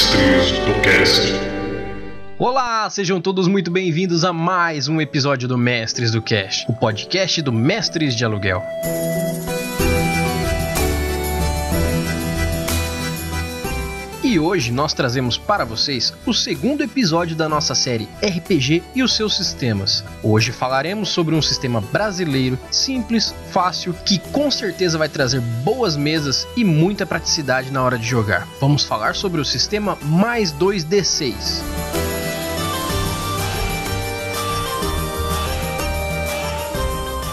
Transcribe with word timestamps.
Mestres 0.00 0.52
do 0.52 0.80
Cast. 0.80 1.32
Olá, 2.38 2.88
sejam 2.88 3.20
todos 3.20 3.46
muito 3.46 3.70
bem-vindos 3.70 4.24
a 4.24 4.32
mais 4.32 4.88
um 4.88 4.98
episódio 4.98 5.46
do 5.46 5.58
Mestres 5.58 6.10
do 6.10 6.22
Cast, 6.22 6.64
o 6.70 6.74
podcast 6.74 7.42
do 7.42 7.52
Mestres 7.52 8.16
de 8.16 8.24
Aluguel. 8.24 8.62
E 14.30 14.38
hoje 14.38 14.70
nós 14.70 14.94
trazemos 14.94 15.36
para 15.36 15.64
vocês 15.64 16.14
o 16.24 16.32
segundo 16.32 16.84
episódio 16.84 17.34
da 17.34 17.48
nossa 17.48 17.74
série 17.74 18.08
RPG 18.22 18.80
e 18.94 19.02
os 19.02 19.16
seus 19.16 19.36
sistemas. 19.36 20.04
Hoje 20.22 20.52
falaremos 20.52 21.08
sobre 21.08 21.34
um 21.34 21.42
sistema 21.42 21.80
brasileiro, 21.80 22.56
simples, 22.70 23.34
fácil, 23.50 23.92
que 23.92 24.20
com 24.30 24.48
certeza 24.48 24.96
vai 24.96 25.08
trazer 25.08 25.40
boas 25.40 25.96
mesas 25.96 26.46
e 26.56 26.62
muita 26.62 27.04
praticidade 27.04 27.72
na 27.72 27.82
hora 27.82 27.98
de 27.98 28.06
jogar. 28.06 28.46
Vamos 28.60 28.84
falar 28.84 29.16
sobre 29.16 29.40
o 29.40 29.44
sistema 29.44 29.98
mais 30.00 30.52
2D6. 30.52 31.34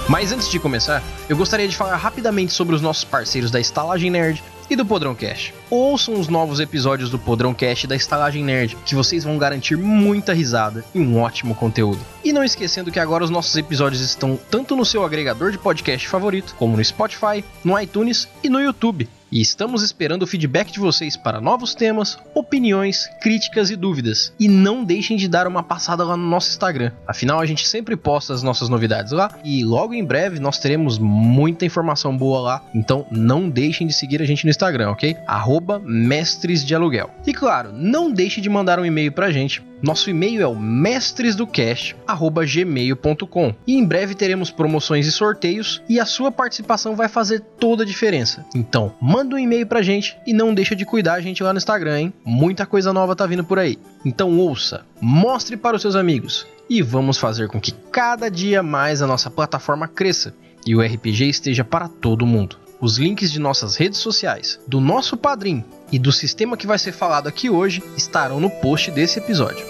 Mas 0.10 0.32
antes 0.32 0.50
de 0.50 0.58
começar, 0.58 1.04
eu 1.30 1.38
gostaria 1.38 1.68
de 1.68 1.78
falar 1.78 1.98
rapidamente 1.98 2.54
sobre 2.54 2.74
os 2.74 2.82
nossos 2.82 3.04
parceiros 3.04 3.52
da 3.52 3.60
Estalagem 3.60 4.10
Nerd, 4.10 4.42
e 4.70 4.76
do 4.76 4.86
Podrão 4.86 5.16
Cast. 5.16 5.54
Ouçam 5.70 6.20
os 6.20 6.28
novos 6.28 6.60
episódios 6.60 7.10
do 7.10 7.20
Podrão 7.20 7.54
Cast 7.54 7.88
da 7.88 7.96
Estalagem 7.96 8.44
Nerd, 8.44 8.78
que 8.86 8.96
vocês 8.96 9.24
vão 9.24 9.38
garantir 9.38 9.78
muita 9.78 10.34
risada 10.34 10.84
e 10.94 11.00
um 11.00 11.20
ótimo 11.20 11.56
conteúdo. 11.56 12.00
E 12.24 12.34
não 12.34 12.44
esquecendo 12.44 12.92
que 12.92 13.00
agora 13.00 13.24
os 13.24 13.30
nossos 13.30 13.56
episódios 13.56 14.02
estão 14.02 14.40
tanto 14.50 14.76
no 14.76 14.86
seu 14.86 15.04
agregador 15.04 15.52
de 15.52 15.58
podcast 15.58 16.08
favorito, 16.08 16.56
como 16.58 16.76
no 16.76 16.84
Spotify, 16.84 17.44
no 17.64 17.80
iTunes 17.80 18.28
e 18.44 18.50
no 18.50 18.62
YouTube. 18.62 19.10
E 19.32 19.42
estamos 19.42 19.84
esperando 19.84 20.24
o 20.24 20.28
feedback 20.28 20.72
de 20.72 20.80
vocês 20.80 21.18
para 21.18 21.42
novos 21.42 21.76
temas, 21.76 22.18
opiniões, 22.34 23.10
críticas 23.22 23.70
e 23.70 23.76
dúvidas. 23.76 24.34
E 24.40 24.48
não 24.48 24.84
deixem 24.84 25.18
de 25.18 25.28
dar 25.28 25.48
uma 25.48 25.62
passada 25.62 26.04
lá 26.04 26.16
no 26.16 26.28
nosso 26.28 26.50
Instagram. 26.50 26.92
Afinal, 27.06 27.40
a 27.40 27.46
gente 27.46 27.68
sempre 27.68 27.96
posta 27.96 28.34
as 28.34 28.42
nossas 28.42 28.70
novidades 28.70 29.12
lá 29.12 29.30
e 29.44 29.64
logo 29.64 29.94
em 29.94 30.04
breve 30.04 30.40
nós 30.40 30.60
teremos 30.60 30.98
muita 30.98 31.66
informação 31.66 32.16
boa 32.16 32.40
lá. 32.40 32.64
Então 32.74 33.06
não 33.12 33.50
deixem 33.50 33.86
de 33.86 33.94
seguir 33.94 34.22
a 34.22 34.26
gente 34.26 34.46
no 34.46 34.50
Instagram, 34.50 34.92
ok? 34.92 35.18
Arroba 35.28 35.80
Mestres 35.80 36.64
de 36.64 36.74
Aluguel. 36.74 37.10
E 37.26 37.34
claro, 37.34 37.72
não 37.74 38.12
deixe 38.12 38.40
de 38.40 38.50
mandar 38.50 38.80
um 38.80 38.86
e-mail 38.86 39.12
pra 39.12 39.32
gente 39.32 39.62
nosso 39.82 40.10
e-mail 40.10 40.42
é 40.42 40.48
o 40.48 40.56
mestresdocast@gmail.com 40.56 43.56
e 43.66 43.76
em 43.76 43.86
breve 43.86 44.16
teremos 44.16 44.50
promoções 44.50 45.06
e 45.06 45.12
sorteios 45.12 45.84
e 45.88 46.00
a 46.00 46.06
sua 46.06 46.32
participação 46.32 46.96
vai 46.96 47.08
fazer 47.08 47.42
toda 47.60 47.84
a 47.84 47.86
diferença. 47.86 48.44
Então, 48.56 48.96
manda 49.02 49.36
um 49.36 49.40
e-mail 49.40 49.68
pra 49.68 49.84
gente 49.84 50.18
e 50.26 50.34
não 50.34 50.54
deixa 50.54 50.76
de 50.76 50.86
cuidar 50.86 51.14
a 51.14 51.22
gente 51.22 51.44
lá 51.44 51.54
no 51.54 51.58
Instagram, 51.58 52.00
hein? 52.00 52.14
Muita 52.26 52.66
coisa 52.66 52.92
nova 52.92 53.16
tá 53.16 53.28
vindo 53.28 53.44
por 53.44 53.60
aí. 53.60 53.78
Então 54.04 54.40
ouça, 54.40 54.84
mostre 55.00 55.56
para 55.56 55.76
os 55.76 55.82
seus 55.82 55.96
amigos 55.96 56.48
e 56.70 56.82
vamos 56.82 57.18
fazer 57.18 57.48
com 57.48 57.62
que 57.62 57.72
cada 57.92 58.30
dia 58.30 58.64
mais 58.64 59.02
a 59.02 59.08
nossa 59.08 59.30
plataforma 59.30 59.88
cresça 59.88 60.34
e 60.66 60.76
o 60.76 60.82
RPG 60.82 61.30
esteja 61.30 61.64
para 61.64 61.88
todo 61.88 62.26
mundo. 62.26 62.58
Os 62.80 62.98
links 62.98 63.32
de 63.32 63.40
nossas 63.40 63.76
redes 63.76 64.00
sociais, 64.00 64.60
do 64.68 64.80
nosso 64.80 65.18
padrinho 65.18 65.64
e 65.92 65.98
do 66.00 66.12
sistema 66.12 66.58
que 66.58 66.68
vai 66.68 66.78
ser 66.78 66.92
falado 66.92 67.28
aqui 67.28 67.50
hoje 67.50 67.82
estarão 67.96 68.40
no 68.40 68.50
post 68.50 68.92
desse 68.92 69.20
episódio. 69.20 69.66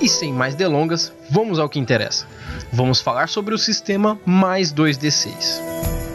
E 0.00 0.08
sem 0.08 0.32
mais 0.32 0.54
delongas, 0.54 1.12
vamos 1.30 1.58
ao 1.58 1.68
que 1.68 1.78
interessa. 1.78 2.26
Vamos 2.72 3.00
falar 3.00 3.28
sobre 3.28 3.54
o 3.54 3.58
sistema 3.58 4.18
mais 4.24 4.72
2D6. 4.72 6.05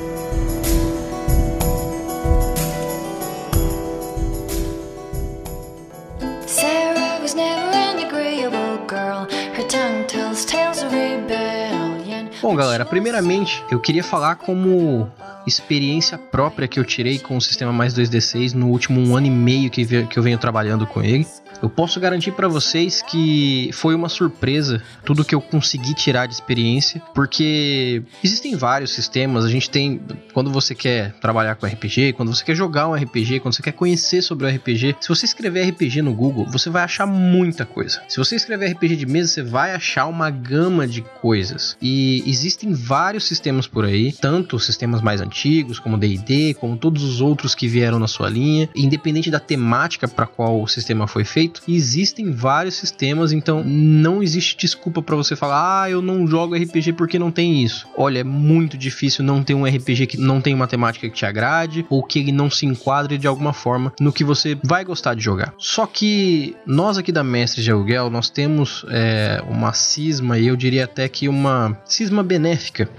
Bom, 12.42 12.56
galera, 12.56 12.84
primeiramente 12.84 13.64
eu 13.70 13.80
queria 13.80 14.04
falar 14.04 14.36
como 14.36 15.08
experiência 15.46 16.18
própria 16.18 16.68
que 16.68 16.80
eu 16.80 16.84
tirei 16.84 17.20
com 17.20 17.38
o 17.38 17.42
sistema 17.42 17.72
mais 17.72 17.94
2D6 17.94 18.54
no 18.54 18.68
último 18.70 19.00
um 19.00 19.16
ano 19.16 19.28
e 19.28 19.30
meio 19.30 19.70
que, 19.70 19.86
que 19.86 20.18
eu 20.18 20.24
venho 20.24 20.38
trabalhando 20.40 20.88
com 20.88 21.04
ele. 21.04 21.28
Eu 21.62 21.70
posso 21.70 22.00
garantir 22.00 22.32
para 22.32 22.48
vocês 22.48 23.04
que 23.04 23.70
foi 23.74 23.94
uma 23.94 24.10
surpresa 24.10 24.82
tudo 25.06 25.24
que 25.24 25.36
eu 25.36 25.42
consegui 25.42 25.94
tirar 25.94 26.26
de 26.26 26.34
experiência, 26.34 27.00
porque 27.14 28.02
existem 28.24 28.56
vários 28.56 28.92
sistemas. 28.92 29.46
A 29.46 29.50
gente 29.50 29.70
tem 29.70 30.02
quando 30.34 30.52
você 30.52 30.74
quer 30.74 31.14
trabalhar 31.20 31.56
com 31.56 31.68
RPG, 31.68 32.14
quando 32.14 32.34
você 32.34 32.44
quer 32.44 32.56
jogar 32.56 32.88
um 32.88 32.96
RPG, 32.96 33.42
quando 33.42 33.54
você 33.54 33.62
quer 33.62 33.74
conhecer 33.74 34.24
sobre 34.24 34.48
o 34.48 34.50
RPG. 34.50 34.96
Se 35.00 35.10
você 35.10 35.26
escrever 35.26 35.70
RPG 35.70 36.02
no 36.02 36.14
Google, 36.14 36.48
você 36.48 36.70
vai 36.70 36.84
achar 36.84 37.06
muita 37.06 37.64
coisa. 37.64 38.02
Se 38.08 38.18
você 38.18 38.36
escrever 38.36 38.72
RPG 38.72 38.96
de 38.96 39.06
mesa, 39.06 39.28
você 39.32 39.44
vai 39.44 39.74
achar 39.74 40.08
uma 40.08 40.32
gama 40.32 40.88
de 40.88 41.02
coisas. 41.02 41.78
E 41.80 42.24
existem 42.32 42.74
vários 42.74 43.26
sistemas 43.26 43.68
por 43.68 43.86
aí, 43.86 44.12
tanto 44.12 44.60
sistemas 44.60 45.02
mais 45.02 45.22
antigos 45.22 45.80
como 45.80 45.98
D&D, 45.98 46.56
como 46.56 46.78
todos 46.78 47.04
os 47.04 47.22
outros 47.22 47.54
que 47.54 47.68
vieram 47.68 48.00
na 48.00 48.08
sua 48.08 48.30
linha, 48.30 48.70
independente 48.76 49.30
da 49.30 49.40
temática 49.40 50.08
para 50.08 50.26
qual 50.26 50.62
o 50.62 50.68
sistema 50.68 51.08
foi 51.08 51.24
feito, 51.24 51.62
existem 51.68 52.32
vários 52.32 52.76
sistemas, 52.76 53.32
então 53.32 53.64
não 53.64 54.24
existe 54.24 54.58
desculpa 54.58 55.02
para 55.02 55.16
você 55.16 55.36
falar: 55.36 55.84
"Ah, 55.84 55.90
eu 55.90 56.02
não 56.02 56.26
jogo 56.26 56.56
RPG 56.56 56.94
porque 56.94 57.20
não 57.20 57.32
tem 57.32 57.64
isso". 57.64 57.88
Olha, 57.98 58.20
é 58.20 58.24
muito 58.24 58.78
difícil 58.78 59.24
não 59.24 59.44
ter 59.44 59.54
um 59.54 59.66
RPG 59.66 60.08
que 60.08 60.18
não 60.18 60.42
tem 60.42 60.54
uma 60.54 60.68
temática 60.68 61.10
que 61.10 61.16
te 61.16 61.26
agrade 61.26 61.86
ou 61.90 62.04
que 62.04 62.20
ele 62.20 62.32
não 62.32 62.50
se 62.50 62.66
enquadre 62.66 63.18
de 63.18 63.28
alguma 63.28 63.54
forma 63.54 63.94
no 64.00 64.14
que 64.14 64.24
você 64.24 64.58
vai 64.64 64.84
gostar 64.84 65.14
de 65.14 65.24
jogar. 65.24 65.54
Só 65.58 65.86
que 65.86 66.56
nós 66.66 66.98
aqui 66.98 67.12
da 67.12 67.24
Mestre 67.24 67.62
de 67.62 67.72
Aluguel, 67.72 68.10
nós 68.10 68.30
temos 68.30 68.86
é, 68.90 69.44
uma 69.50 69.74
cisma 69.74 70.38
e 70.38 70.48
eu 70.48 70.56
diria 70.56 70.86
até 70.86 71.08
que 71.08 71.28
uma 71.28 71.78
cisma 71.86 72.21
benéfica, 72.24 72.90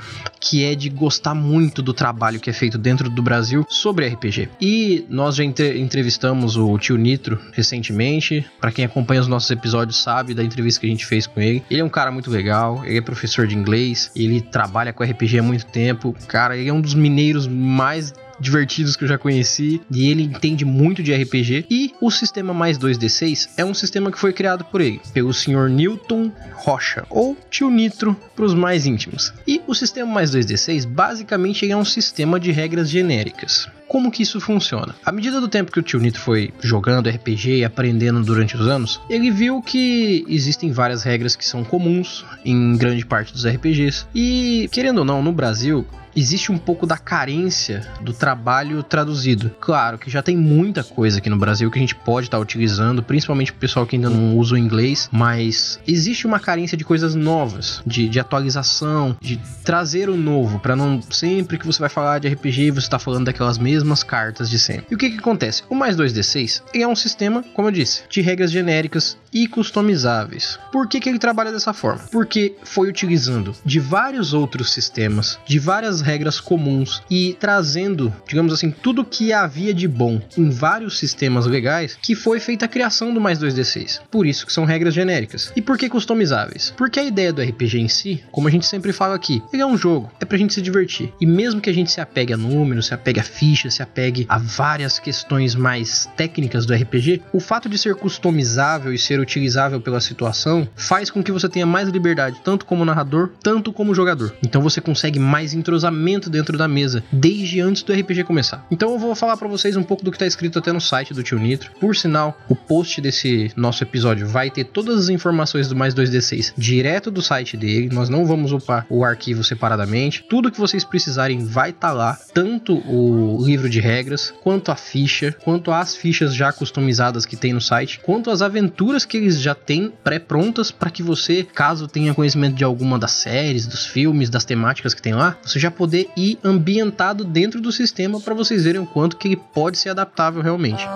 que 0.41 0.65
é 0.65 0.75
de 0.75 0.88
gostar 0.88 1.34
muito 1.34 1.83
do 1.83 1.93
trabalho 1.93 2.41
que 2.41 2.50
é 2.50 2.53
feito 2.53 2.77
dentro 2.78 3.09
do 3.09 3.22
Brasil 3.22 3.65
sobre 3.69 4.06
RPG. 4.09 4.49
E 4.60 5.05
nós 5.09 5.37
já 5.37 5.44
entre- 5.44 5.78
entrevistamos 5.78 6.56
o 6.56 6.77
tio 6.78 6.97
Nitro 6.97 7.38
recentemente. 7.53 8.44
Para 8.61 8.72
quem 8.72 8.84
acompanha 8.84 9.21
os 9.21 9.28
nossos 9.28 9.50
episódios 9.50 9.97
sabe 10.03 10.34
da 10.34 10.43
entrevista 10.43 10.81
que 10.81 10.87
a 10.87 10.91
gente 10.91 11.06
fez 11.06 11.27
com 11.27 11.41
ele. 11.41 11.62
Ele 11.71 11.81
é 11.81 11.84
um 11.84 11.88
cara 11.88 12.11
muito 12.11 12.31
legal, 12.31 12.82
ele 12.84 12.99
é 12.99 13.00
professor 13.00 13.47
de 13.47 13.56
inglês, 13.56 14.11
ele 14.16 14.41
trabalha 14.41 14.93
com 14.93 15.03
RPG 15.05 15.38
há 15.38 15.43
muito 15.43 15.66
tempo. 15.66 16.15
Cara, 16.27 16.56
ele 16.56 16.69
é 16.69 16.72
um 16.72 16.81
dos 16.81 16.94
mineiros 16.94 17.47
mais 17.47 18.12
divertidos 18.42 18.97
que 18.97 19.04
eu 19.04 19.08
já 19.08 19.16
conheci 19.16 19.80
e 19.91 20.10
ele 20.10 20.22
entende 20.22 20.64
muito 20.64 21.03
de 21.03 21.14
RPG 21.14 21.66
e 21.70 21.94
o 22.00 22.10
sistema 22.10 22.53
mais 22.53 22.76
2D6 22.76 23.50
é 23.56 23.64
um 23.64 23.72
sistema 23.72 24.10
que 24.10 24.19
foi 24.19 24.32
criado 24.32 24.64
por 24.64 24.80
ele, 24.80 25.00
pelo 25.14 25.32
Sr. 25.32 25.69
Newton 25.70 26.30
Rocha 26.54 27.06
ou 27.08 27.36
Tio 27.48 27.70
Nitro 27.70 28.16
para 28.34 28.44
os 28.44 28.54
mais 28.54 28.84
íntimos. 28.84 29.32
E 29.47 29.62
o 29.66 29.75
sistema 29.75 30.12
mais 30.12 30.34
2D6 30.34 30.86
basicamente 30.86 31.70
é 31.70 31.76
um 31.76 31.84
sistema 31.84 32.41
de 32.41 32.50
regras 32.50 32.91
genéricas. 32.91 33.69
Como 33.92 34.10
que 34.10 34.22
isso 34.22 34.41
funciona? 34.41 34.94
À 35.04 35.12
medida 35.12 35.38
do 35.38 35.47
tempo 35.47 35.70
que 35.70 35.78
o 35.78 35.82
tio 35.82 36.00
Nitro 36.00 36.19
foi 36.19 36.50
jogando 36.62 37.10
RPG 37.10 37.58
e 37.58 37.64
aprendendo 37.64 38.22
durante 38.22 38.56
os 38.56 38.66
anos, 38.66 38.98
ele 39.06 39.30
viu 39.30 39.60
que 39.60 40.25
existem 40.26 40.72
várias 40.72 41.03
regras 41.03 41.36
que 41.36 41.44
são 41.44 41.62
comuns 41.62 42.25
em 42.42 42.75
grande 42.78 43.04
parte 43.04 43.34
dos 43.34 43.47
RPGs. 43.47 44.06
E, 44.14 44.66
querendo 44.72 45.00
ou 45.00 45.04
não, 45.04 45.22
no 45.22 45.31
Brasil, 45.31 45.86
existe 46.14 46.52
um 46.52 46.58
pouco 46.58 46.86
da 46.86 46.97
carência 46.97 47.86
do 48.00 48.12
trabalho 48.12 48.82
traduzido. 48.82 49.50
Claro 49.60 49.98
que 49.98 50.10
já 50.10 50.22
tem 50.22 50.36
muita 50.36 50.84
coisa 50.84 51.19
aqui 51.19 51.28
no 51.28 51.37
Brasil 51.37 51.70
que 51.70 51.78
a 51.78 51.81
gente 51.81 51.94
pode 51.94 52.26
estar 52.26 52.38
utilizando, 52.38 53.02
principalmente 53.02 53.50
o 53.50 53.55
pessoal 53.55 53.87
que 53.87 53.96
ainda 53.96 54.11
não 54.11 54.37
usa 54.37 54.55
o 54.55 54.58
inglês, 54.58 55.08
mas 55.12 55.81
existe 55.87 56.26
uma 56.26 56.38
carência 56.38 56.76
de 56.76 56.84
coisas 56.84 57.14
novas, 57.14 57.82
de, 57.87 58.08
de 58.08 58.20
atualização, 58.20 59.17
de 59.20 59.40
trazer 59.64 60.08
o 60.08 60.17
novo, 60.17 60.58
para 60.58 60.76
não 60.76 61.00
sempre 61.11 61.58
que 61.58 61.67
você 61.67 61.78
vai 61.78 61.88
falar 61.88 62.19
de 62.19 62.28
RPG 62.28 62.70
você 62.70 62.81
está 62.81 62.99
falando 62.99 63.26
daquelas 63.26 63.58
mesmas 63.58 63.81
cartas 64.02 64.49
de 64.49 64.58
sempre. 64.58 64.87
E 64.90 64.94
o 64.94 64.99
que 64.99 65.11
que 65.11 65.19
acontece? 65.19 65.62
O 65.69 65.75
mais 65.75 65.96
2D6 65.96 66.62
ele 66.75 66.84
é 66.84 66.88
um 66.88 66.96
sistema, 66.96 67.44
como 67.55 67.69
eu 67.69 67.73
disse, 67.73 68.02
de 68.08 68.20
regras 68.20 68.50
genéricas 68.50 69.17
e 69.32 69.46
customizáveis. 69.49 70.58
Por 70.70 70.87
que, 70.87 71.00
que 71.00 71.08
ele 71.08 71.19
trabalha 71.19 71.50
dessa 71.50 71.73
forma? 71.73 72.02
Porque 72.11 72.55
foi 72.62 72.88
utilizando 72.88 73.55
de 73.64 73.81
vários 73.81 74.34
outros 74.34 74.73
sistemas, 74.73 75.38
de 75.46 75.58
várias 75.58 76.00
regras 76.00 76.38
comuns 76.38 77.02
e 77.11 77.37
trazendo, 77.40 78.12
digamos 78.29 78.52
assim, 78.52 78.70
tudo 78.70 79.05
que 79.05 79.32
havia 79.32 79.73
de 79.73 79.88
bom 79.88 80.20
em 80.37 80.50
vários 80.50 80.99
sistemas 80.99 81.46
legais 81.46 81.96
que 82.00 82.14
foi 82.14 82.38
feita 82.40 82.67
a 82.67 82.69
criação 82.69 83.12
do 83.14 83.20
mais 83.20 83.38
2D6. 83.38 84.00
Por 84.11 84.26
isso 84.26 84.46
que 84.46 84.52
são 84.52 84.64
regras 84.64 84.94
genéricas. 84.94 85.52
E 85.56 85.62
por 85.62 85.79
que 85.79 85.88
customizáveis? 85.88 86.73
Porque 86.76 87.00
a 87.00 87.05
ideia 87.05 87.32
do 87.32 87.43
RPG 87.43 87.79
em 87.79 87.88
si, 87.88 88.23
como 88.31 88.49
a 88.49 88.50
gente 88.50 88.67
sempre 88.67 88.93
fala 88.93 89.14
aqui, 89.14 89.43
ele 89.52 89.62
é 89.62 89.67
um 89.67 89.76
jogo, 89.76 90.11
é 90.20 90.25
pra 90.25 90.38
gente 90.38 90.55
se 90.55 90.62
divertir. 90.62 91.12
E 91.20 91.26
mesmo 91.26 91.61
que 91.61 91.70
a 91.70 91.75
gente 91.75 91.90
se 91.90 92.00
apegue 92.00 92.32
a 92.32 92.37
números, 92.37 92.87
se 92.87 92.94
apegue 92.94 93.20
a 93.20 93.25
fichas, 93.25 93.71
se 93.72 93.82
apegue 93.82 94.26
a 94.28 94.38
várias 94.38 94.98
questões 94.98 95.54
mais 95.54 96.08
técnicas 96.16 96.66
do 96.66 96.74
RPG, 96.74 97.22
o 97.32 97.40
fato 97.40 97.69
de 97.69 97.78
ser 97.78 97.94
customizável 97.94 98.92
e 98.92 98.98
ser 98.98 99.19
utilizável 99.19 99.80
pela 99.80 100.00
situação, 100.00 100.69
faz 100.76 101.10
com 101.10 101.22
que 101.22 101.32
você 101.32 101.48
tenha 101.48 101.66
mais 101.66 101.88
liberdade, 101.88 102.40
tanto 102.44 102.66
como 102.66 102.84
narrador, 102.84 103.30
tanto 103.42 103.72
como 103.72 103.94
jogador. 103.94 104.34
Então 104.42 104.62
você 104.62 104.80
consegue 104.80 105.19
mais 105.19 105.54
entrosamento 105.54 106.30
dentro 106.30 106.56
da 106.56 106.69
mesa, 106.69 107.02
desde 107.10 107.60
antes 107.60 107.82
do 107.82 107.92
RPG 107.92 108.24
começar. 108.24 108.66
Então 108.70 108.92
eu 108.92 108.98
vou 108.98 109.14
falar 109.14 109.36
para 109.36 109.48
vocês 109.48 109.76
um 109.76 109.82
pouco 109.82 110.04
do 110.04 110.10
que 110.10 110.16
está 110.16 110.26
escrito 110.26 110.58
até 110.58 110.72
no 110.72 110.80
site 110.80 111.14
do 111.14 111.22
Tio 111.22 111.38
Nitro. 111.38 111.70
Por 111.80 111.96
sinal, 111.96 112.38
o 112.48 112.54
post 112.54 113.00
desse 113.00 113.50
nosso 113.56 113.82
episódio 113.82 114.26
vai 114.26 114.50
ter 114.50 114.64
todas 114.64 114.98
as 114.98 115.08
informações 115.08 115.69
do 115.69 115.76
mais 115.76 115.94
2D6 115.94 116.52
direto 116.56 117.10
do 117.10 117.22
site 117.22 117.56
dele. 117.56 117.88
Nós 117.92 118.08
não 118.08 118.24
vamos 118.24 118.52
upar 118.52 118.86
o 118.88 119.04
arquivo 119.04 119.42
separadamente. 119.42 120.24
Tudo 120.28 120.50
que 120.50 120.60
vocês 120.60 120.84
precisarem 120.84 121.44
vai 121.44 121.70
estar 121.70 121.88
tá 121.88 121.94
lá, 121.94 122.19
tanto 122.32 122.74
o 122.88 123.44
livro 123.44 123.62
de 123.69 123.81
regras, 123.81 124.32
quanto 124.43 124.70
a 124.70 124.76
ficha, 124.76 125.35
quanto 125.43 125.70
as 125.70 125.94
fichas 125.94 126.35
já 126.35 126.53
customizadas 126.53 127.26
que 127.26 127.37
tem 127.37 127.53
no 127.53 127.61
site, 127.61 128.00
quanto 128.00 128.31
as 128.31 128.43
aventuras 128.43 129.05
que 129.05 129.17
eles 129.17 129.41
já 129.41 129.55
têm 129.55 129.93
pré-prontas 130.03 130.70
para 130.70 130.91
que 130.91 131.03
você, 131.03 131.44
caso 131.44 131.88
tenha 131.88 132.14
conhecimento 132.14 132.55
de 132.55 132.64
alguma 132.64 132.99
das 132.99 133.12
séries, 133.12 133.67
dos 133.67 133.87
filmes, 133.87 134.31
das 134.31 134.44
temáticas 134.44 134.94
que 134.94 135.03
tem 135.03 135.14
lá, 135.14 135.37
você 135.43 135.59
já 135.59 135.70
poder 135.70 136.09
ir 136.17 136.38
ambientado 136.44 137.25
dentro 137.25 137.61
do 137.61 137.73
sistema 137.73 138.20
para 138.20 138.35
vocês 138.35 138.64
verem 138.64 138.81
o 138.81 138.87
quanto 138.87 139.17
que 139.17 139.29
ele 139.29 139.37
pode 139.37 139.79
ser 139.79 139.91
adaptável 139.91 140.43
realmente. 140.43 140.87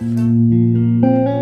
No 0.00 1.33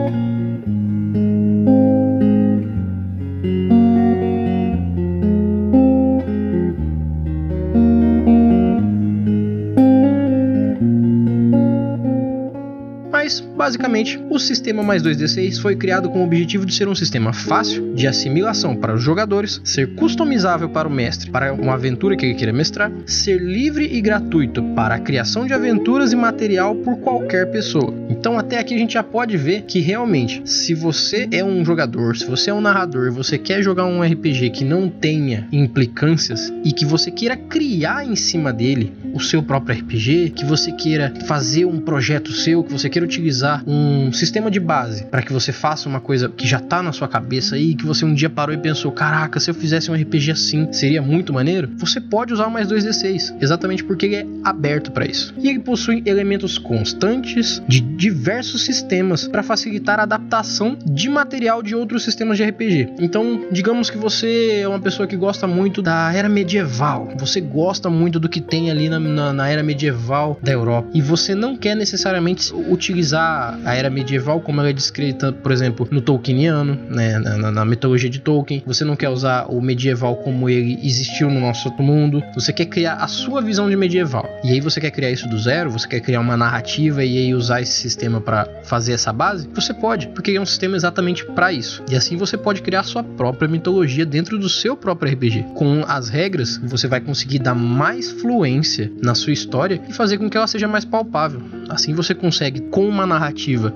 one 13.40 13.51
basicamente, 13.56 14.20
o 14.31 14.38
sistema 14.38 14.82
mais 14.82 15.02
2D6 15.02 15.60
foi 15.60 15.76
criado 15.76 16.10
com 16.10 16.20
o 16.20 16.25
objetivo 16.25 16.66
de 16.66 16.75
ser 16.75 16.88
um 16.88 16.94
sistema 16.94 17.32
fácil 17.32 17.94
de 17.94 18.06
assimilação 18.06 18.75
para 18.75 18.94
os 18.94 19.02
jogadores, 19.02 19.60
ser 19.64 19.94
customizável 19.94 20.69
para 20.69 20.88
o 20.88 20.90
mestre 20.90 21.31
para 21.31 21.52
uma 21.52 21.75
aventura 21.75 22.16
que 22.16 22.26
ele 22.26 22.34
queira 22.34 22.52
mestrar, 22.52 22.90
ser 23.06 23.40
livre 23.40 23.88
e 23.93 24.00
gratuito 24.00 24.62
para 24.75 24.96
a 24.96 24.99
criação 24.99 25.46
de 25.46 25.52
aventuras 25.52 26.12
e 26.12 26.16
material 26.16 26.75
por 26.75 26.99
qualquer 26.99 27.50
pessoa. 27.50 27.94
Então, 28.08 28.38
até 28.38 28.58
aqui 28.58 28.75
a 28.75 28.78
gente 28.78 28.94
já 28.94 29.02
pode 29.02 29.37
ver 29.37 29.62
que 29.62 29.81
realmente, 29.81 30.43
se 30.44 30.75
você 30.75 31.28
é 31.31 31.44
um 31.44 31.64
jogador, 31.64 32.16
se 32.16 32.26
você 32.26 32.50
é 32.50 32.55
um 32.55 32.60
narrador, 32.60 33.12
você 33.12 33.38
quer 33.38 33.62
jogar 33.62 33.84
um 33.87 34.02
RPG 34.02 34.50
que 34.50 34.64
não 34.64 34.88
tenha 34.88 35.46
implicâncias 35.52 36.52
e 36.64 36.72
que 36.72 36.84
você 36.84 37.10
queira 37.10 37.37
criar 37.37 38.05
em 38.05 38.16
cima 38.16 38.52
dele 38.52 38.93
o 39.12 39.20
seu 39.20 39.43
próprio 39.43 39.78
RPG, 39.78 40.31
que 40.31 40.44
você 40.44 40.72
queira 40.72 41.12
fazer 41.26 41.64
um 41.64 41.81
projeto 41.81 42.32
seu, 42.32 42.64
que 42.64 42.72
você 42.72 42.88
queira 42.88 43.06
utilizar 43.06 43.41
um 43.66 44.12
sistema 44.12 44.50
de 44.50 44.60
base 44.60 45.04
para 45.04 45.22
que 45.22 45.32
você 45.32 45.52
faça 45.52 45.88
uma 45.88 46.00
coisa 46.00 46.28
que 46.28 46.46
já 46.46 46.58
tá 46.58 46.82
na 46.82 46.92
sua 46.92 47.08
cabeça 47.08 47.56
aí, 47.56 47.74
que 47.74 47.84
você 47.84 48.04
um 48.04 48.14
dia 48.14 48.30
parou 48.30 48.54
e 48.54 48.58
pensou: 48.58 48.92
caraca, 48.92 49.40
se 49.40 49.50
eu 49.50 49.54
fizesse 49.54 49.90
um 49.90 49.94
RPG 49.94 50.32
assim, 50.32 50.72
seria 50.72 51.02
muito 51.02 51.32
maneiro. 51.32 51.70
Você 51.78 52.00
pode 52.00 52.32
usar 52.32 52.46
o 52.46 52.50
mais 52.50 52.68
2d6, 52.68 53.36
exatamente 53.40 53.84
porque 53.84 54.06
ele 54.06 54.16
é 54.16 54.26
aberto 54.44 54.92
para 54.92 55.06
isso. 55.06 55.34
E 55.38 55.48
ele 55.48 55.60
possui 55.60 56.02
elementos 56.06 56.58
constantes 56.58 57.62
de 57.66 57.80
diversos 57.80 58.64
sistemas 58.64 59.26
para 59.26 59.42
facilitar 59.42 59.98
a 59.98 60.02
adaptação 60.02 60.76
de 60.84 61.08
material 61.08 61.62
de 61.62 61.74
outros 61.74 62.02
sistemas 62.02 62.36
de 62.36 62.44
RPG. 62.44 62.94
Então, 62.98 63.46
digamos 63.50 63.90
que 63.90 63.98
você 63.98 64.60
é 64.62 64.68
uma 64.68 64.80
pessoa 64.80 65.06
que 65.06 65.16
gosta 65.16 65.46
muito 65.46 65.82
da 65.82 66.12
era 66.12 66.28
medieval, 66.28 67.12
você 67.18 67.40
gosta 67.40 67.88
muito 67.88 68.18
do 68.18 68.28
que 68.28 68.40
tem 68.40 68.70
ali 68.70 68.88
na, 68.88 68.98
na, 68.98 69.32
na 69.32 69.48
era 69.48 69.62
medieval 69.62 70.38
da 70.42 70.52
Europa 70.52 70.88
e 70.94 71.00
você 71.00 71.34
não 71.34 71.56
quer 71.56 71.74
necessariamente 71.74 72.52
utilizar 72.54 73.31
a 73.64 73.75
era 73.75 73.90
medieval 73.90 74.40
como 74.40 74.61
ela 74.61 74.70
é 74.70 74.73
descrita, 74.73 75.32
por 75.32 75.52
exemplo, 75.52 75.87
no 75.90 76.00
Tolkieniano, 76.00 76.79
né, 76.88 77.19
na, 77.19 77.50
na 77.50 77.64
mitologia 77.64 78.08
de 78.08 78.20
Tolkien. 78.20 78.62
Você 78.67 78.84
não 78.84 78.96
quer 78.96 79.08
usar 79.08 79.46
o 79.49 79.61
medieval 79.61 80.17
como 80.17 80.49
ele 80.49 80.79
existiu 80.82 81.31
no 81.31 81.40
nosso 81.40 81.70
mundo. 81.79 82.23
Você 82.34 82.52
quer 82.52 82.67
criar 82.67 82.94
a 82.94 83.08
sua 83.08 83.40
visão 83.40 83.69
de 83.69 83.76
medieval. 83.76 84.29
E 84.44 84.50
aí 84.50 84.61
você 84.61 84.81
quer 84.81 84.90
criar 84.90 85.11
isso 85.11 85.29
do 85.29 85.38
zero, 85.38 85.70
você 85.70 85.88
quer 85.88 86.00
criar 86.00 86.20
uma 86.20 86.37
narrativa 86.37 87.05
e 87.05 87.19
aí 87.19 87.34
usar 87.34 87.61
esse 87.61 87.73
sistema 87.73 88.20
para 88.20 88.46
fazer 88.64 88.93
essa 88.93 89.12
base? 89.12 89.49
Você 89.55 89.75
pode, 89.75 90.08
porque 90.08 90.32
é 90.32 90.40
um 90.40 90.46
sistema 90.46 90.76
exatamente 90.76 91.25
para 91.25 91.52
isso. 91.52 91.82
E 91.90 91.96
assim 91.96 92.17
você 92.17 92.37
pode 92.37 92.62
criar 92.62 92.82
sua 92.82 93.02
própria 93.02 93.49
mitologia 93.49 94.05
dentro 94.05 94.38
do 94.38 94.49
seu 94.49 94.76
próprio 94.76 95.12
RPG. 95.12 95.46
Com 95.55 95.84
as 95.87 96.08
regras, 96.08 96.58
você 96.62 96.87
vai 96.87 97.00
conseguir 97.00 97.38
dar 97.38 97.55
mais 97.55 98.11
fluência 98.11 98.90
na 99.02 99.14
sua 99.14 99.32
história 99.32 99.81
e 99.88 99.93
fazer 99.93 100.19
com 100.19 100.29
que 100.29 100.37
ela 100.37 100.46
seja 100.46 100.69
mais 100.69 100.84
palpável. 100.84 101.43
Assim 101.69 101.94
você 101.94 102.14
consegue, 102.14 102.61
com 102.61 102.87
uma 102.88 103.06
narrativa, 103.06 103.21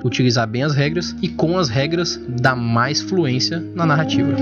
utilizar 0.04 0.46
bem 0.46 0.62
as 0.62 0.74
regras 0.74 1.14
e 1.22 1.28
com 1.28 1.58
as 1.58 1.68
regras 1.68 2.20
dar 2.28 2.56
mais 2.56 3.00
fluência 3.00 3.60
na 3.74 3.86
narrativa. 3.86 4.34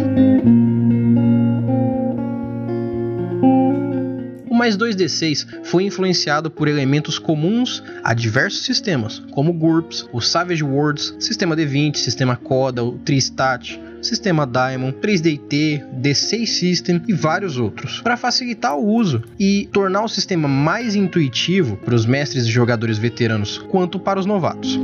O 4.48 4.54
mais 4.54 4.76
2D6 4.76 5.46
foi 5.64 5.84
influenciado 5.84 6.50
por 6.50 6.68
elementos 6.68 7.18
comuns 7.18 7.82
a 8.02 8.14
diversos 8.14 8.64
sistemas, 8.64 9.18
como 9.32 9.52
GURPS, 9.52 10.08
o 10.12 10.20
Savage 10.20 10.62
Worlds, 10.62 11.14
Sistema 11.18 11.56
D20, 11.56 11.96
Sistema 11.96 12.36
Coda, 12.36 12.84
o 12.84 12.92
Tristat, 12.98 13.78
Sistema 14.04 14.46
Diamond, 14.46 14.96
3DT, 14.98 15.82
D6 16.00 16.46
System 16.46 17.02
e 17.08 17.12
vários 17.12 17.58
outros, 17.58 18.00
para 18.00 18.16
facilitar 18.16 18.76
o 18.76 18.86
uso 18.86 19.22
e 19.38 19.68
tornar 19.72 20.04
o 20.04 20.08
sistema 20.08 20.46
mais 20.46 20.94
intuitivo 20.94 21.76
para 21.78 21.94
os 21.94 22.04
mestres 22.04 22.44
e 22.44 22.50
jogadores 22.50 22.98
veteranos 22.98 23.58
quanto 23.58 23.98
para 23.98 24.20
os 24.20 24.26
novatos. 24.26 24.78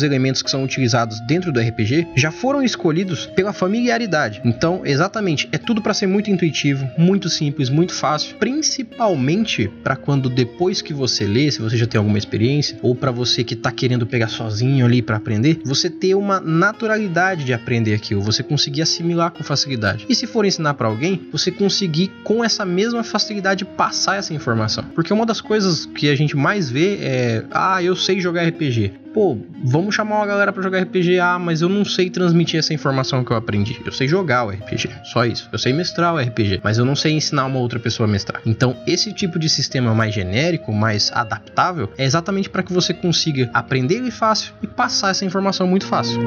Dos 0.00 0.02
elementos 0.02 0.42
que 0.42 0.50
são 0.50 0.64
utilizados 0.64 1.20
dentro 1.20 1.52
do 1.52 1.60
RPG 1.60 2.08
já 2.16 2.30
foram 2.30 2.62
escolhidos 2.62 3.26
pela 3.26 3.52
familiaridade. 3.52 4.40
Então, 4.44 4.82
exatamente, 4.84 5.48
é 5.52 5.58
tudo 5.58 5.82
para 5.82 5.94
ser 5.94 6.06
muito 6.06 6.30
intuitivo, 6.30 6.88
muito 6.96 7.28
simples, 7.28 7.68
muito 7.68 7.92
fácil, 7.92 8.36
principalmente 8.36 9.68
para 9.82 9.96
quando 9.96 10.30
depois 10.30 10.80
que 10.80 10.94
você 10.94 11.26
lê, 11.26 11.50
se 11.50 11.60
você 11.60 11.76
já 11.76 11.86
tem 11.86 11.98
alguma 11.98 12.18
experiência, 12.18 12.78
ou 12.82 12.94
para 12.94 13.10
você 13.10 13.44
que 13.44 13.54
tá 13.54 13.70
querendo 13.70 14.06
pegar 14.06 14.28
sozinho 14.28 14.86
ali 14.86 15.02
para 15.02 15.16
aprender, 15.16 15.60
você 15.64 15.90
ter 15.90 16.14
uma 16.14 16.40
naturalidade 16.40 17.44
de 17.44 17.52
aprender 17.52 17.94
aquilo, 17.94 18.22
você 18.22 18.42
conseguir 18.42 18.82
assimilar 18.82 19.30
com 19.30 19.44
facilidade. 19.44 20.06
E 20.08 20.14
se 20.14 20.26
for 20.26 20.44
ensinar 20.44 20.74
para 20.74 20.88
alguém, 20.88 21.28
você 21.30 21.50
conseguir 21.50 22.10
com 22.24 22.42
essa 22.42 22.64
mesma 22.64 23.04
facilidade 23.04 23.64
passar 23.64 24.16
essa 24.16 24.32
informação. 24.32 24.84
Porque 24.94 25.12
uma 25.12 25.26
das 25.26 25.40
coisas 25.40 25.84
que 25.86 26.08
a 26.08 26.14
gente 26.14 26.36
mais 26.36 26.70
vê 26.70 26.98
é: 27.00 27.44
"Ah, 27.50 27.82
eu 27.82 27.94
sei 27.94 28.20
jogar 28.20 28.46
RPG" 28.46 28.92
pô, 29.12 29.36
vamos 29.64 29.94
chamar 29.94 30.16
uma 30.16 30.26
galera 30.26 30.52
para 30.52 30.62
jogar 30.62 30.80
RPG, 30.82 31.18
ah, 31.18 31.38
mas 31.38 31.62
eu 31.62 31.68
não 31.68 31.84
sei 31.84 32.10
transmitir 32.10 32.58
essa 32.58 32.72
informação 32.72 33.24
que 33.24 33.30
eu 33.30 33.36
aprendi. 33.36 33.80
Eu 33.84 33.92
sei 33.92 34.06
jogar 34.06 34.44
o 34.44 34.50
RPG, 34.50 34.90
só 35.04 35.24
isso. 35.24 35.48
Eu 35.52 35.58
sei 35.58 35.72
mestrar 35.72 36.14
o 36.14 36.18
RPG, 36.18 36.60
mas 36.62 36.78
eu 36.78 36.84
não 36.84 36.94
sei 36.94 37.12
ensinar 37.12 37.46
uma 37.46 37.58
outra 37.58 37.78
pessoa 37.78 38.08
a 38.08 38.10
mestrar. 38.10 38.40
Então, 38.46 38.76
esse 38.86 39.12
tipo 39.12 39.38
de 39.38 39.48
sistema 39.48 39.94
mais 39.94 40.14
genérico, 40.14 40.72
mais 40.72 41.10
adaptável, 41.12 41.90
é 41.98 42.04
exatamente 42.04 42.48
para 42.48 42.62
que 42.62 42.72
você 42.72 42.94
consiga 42.94 43.50
aprender 43.52 43.96
ele 43.96 44.10
fácil 44.10 44.54
e 44.62 44.66
passar 44.66 45.10
essa 45.10 45.24
informação 45.24 45.66
muito 45.66 45.86
fácil. 45.86 46.20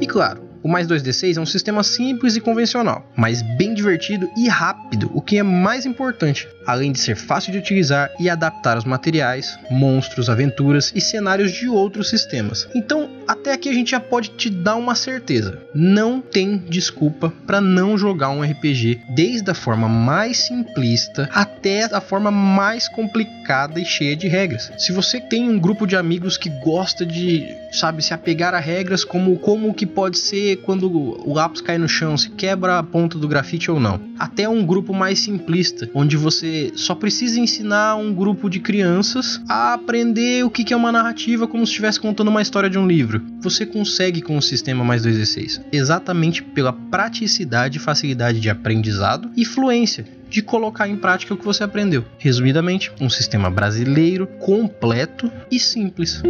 E 0.00 0.06
claro, 0.06 0.45
o 0.66 0.68
mais 0.68 0.88
2D6 0.88 1.36
é 1.36 1.40
um 1.40 1.46
sistema 1.46 1.84
simples 1.84 2.34
e 2.34 2.40
convencional, 2.40 3.08
mas 3.16 3.40
bem 3.40 3.72
divertido 3.72 4.28
e 4.36 4.48
rápido, 4.48 5.08
o 5.14 5.22
que 5.22 5.38
é 5.38 5.42
mais 5.44 5.86
importante, 5.86 6.48
além 6.66 6.90
de 6.90 6.98
ser 6.98 7.14
fácil 7.14 7.52
de 7.52 7.58
utilizar 7.58 8.10
e 8.18 8.28
adaptar 8.28 8.76
os 8.76 8.84
materiais, 8.84 9.56
monstros, 9.70 10.28
aventuras 10.28 10.92
e 10.92 11.00
cenários 11.00 11.52
de 11.52 11.68
outros 11.68 12.10
sistemas. 12.10 12.68
Então, 12.74 13.08
até 13.28 13.52
aqui 13.52 13.68
a 13.68 13.72
gente 13.72 13.92
já 13.92 14.00
pode 14.00 14.30
te 14.30 14.50
dar 14.50 14.74
uma 14.74 14.96
certeza: 14.96 15.56
não 15.72 16.20
tem 16.20 16.58
desculpa 16.58 17.32
para 17.46 17.60
não 17.60 17.96
jogar 17.96 18.30
um 18.30 18.42
RPG, 18.42 19.02
desde 19.14 19.48
a 19.48 19.54
forma 19.54 19.88
mais 19.88 20.38
simplista 20.38 21.30
até 21.32 21.84
a 21.84 22.00
forma 22.00 22.32
mais 22.32 22.88
complicada 22.88 23.78
e 23.78 23.84
cheia 23.84 24.16
de 24.16 24.26
regras. 24.26 24.72
Se 24.78 24.90
você 24.90 25.20
tem 25.20 25.48
um 25.48 25.60
grupo 25.60 25.86
de 25.86 25.94
amigos 25.94 26.36
que 26.36 26.48
gosta 26.48 27.06
de, 27.06 27.46
sabe, 27.70 28.02
se 28.02 28.12
apegar 28.12 28.52
a 28.52 28.58
regras 28.58 29.04
como 29.04 29.38
como 29.38 29.72
que 29.72 29.86
pode 29.86 30.18
ser 30.18 30.55
quando 30.56 30.90
o 30.90 31.34
lápis 31.34 31.60
cai 31.60 31.78
no 31.78 31.88
chão, 31.88 32.16
se 32.16 32.30
quebra 32.30 32.78
a 32.78 32.82
ponta 32.82 33.18
do 33.18 33.28
grafite 33.28 33.70
ou 33.70 33.78
não. 33.78 34.00
Até 34.18 34.48
um 34.48 34.64
grupo 34.64 34.94
mais 34.94 35.18
simplista, 35.18 35.88
onde 35.94 36.16
você 36.16 36.72
só 36.74 36.94
precisa 36.94 37.38
ensinar 37.38 37.96
um 37.96 38.14
grupo 38.14 38.48
de 38.48 38.60
crianças 38.60 39.40
a 39.48 39.74
aprender 39.74 40.44
o 40.44 40.50
que 40.50 40.72
é 40.72 40.76
uma 40.76 40.92
narrativa 40.92 41.46
como 41.46 41.64
se 41.66 41.72
estivesse 41.72 42.00
contando 42.00 42.28
uma 42.28 42.42
história 42.42 42.70
de 42.70 42.78
um 42.78 42.86
livro. 42.86 43.22
Você 43.40 43.64
consegue 43.64 44.20
com 44.20 44.36
o 44.36 44.42
sistema 44.42 44.84
mais 44.84 45.06
2d6, 45.06 45.62
exatamente 45.72 46.42
pela 46.42 46.72
praticidade 46.72 47.78
e 47.78 47.80
facilidade 47.80 48.40
de 48.40 48.50
aprendizado 48.50 49.30
e 49.36 49.44
fluência 49.44 50.04
de 50.28 50.42
colocar 50.42 50.88
em 50.88 50.96
prática 50.96 51.34
o 51.34 51.36
que 51.36 51.44
você 51.44 51.62
aprendeu. 51.62 52.04
Resumidamente, 52.18 52.92
um 53.00 53.08
sistema 53.08 53.50
brasileiro 53.50 54.26
completo 54.26 55.30
e 55.50 55.58
simples. 55.58 56.22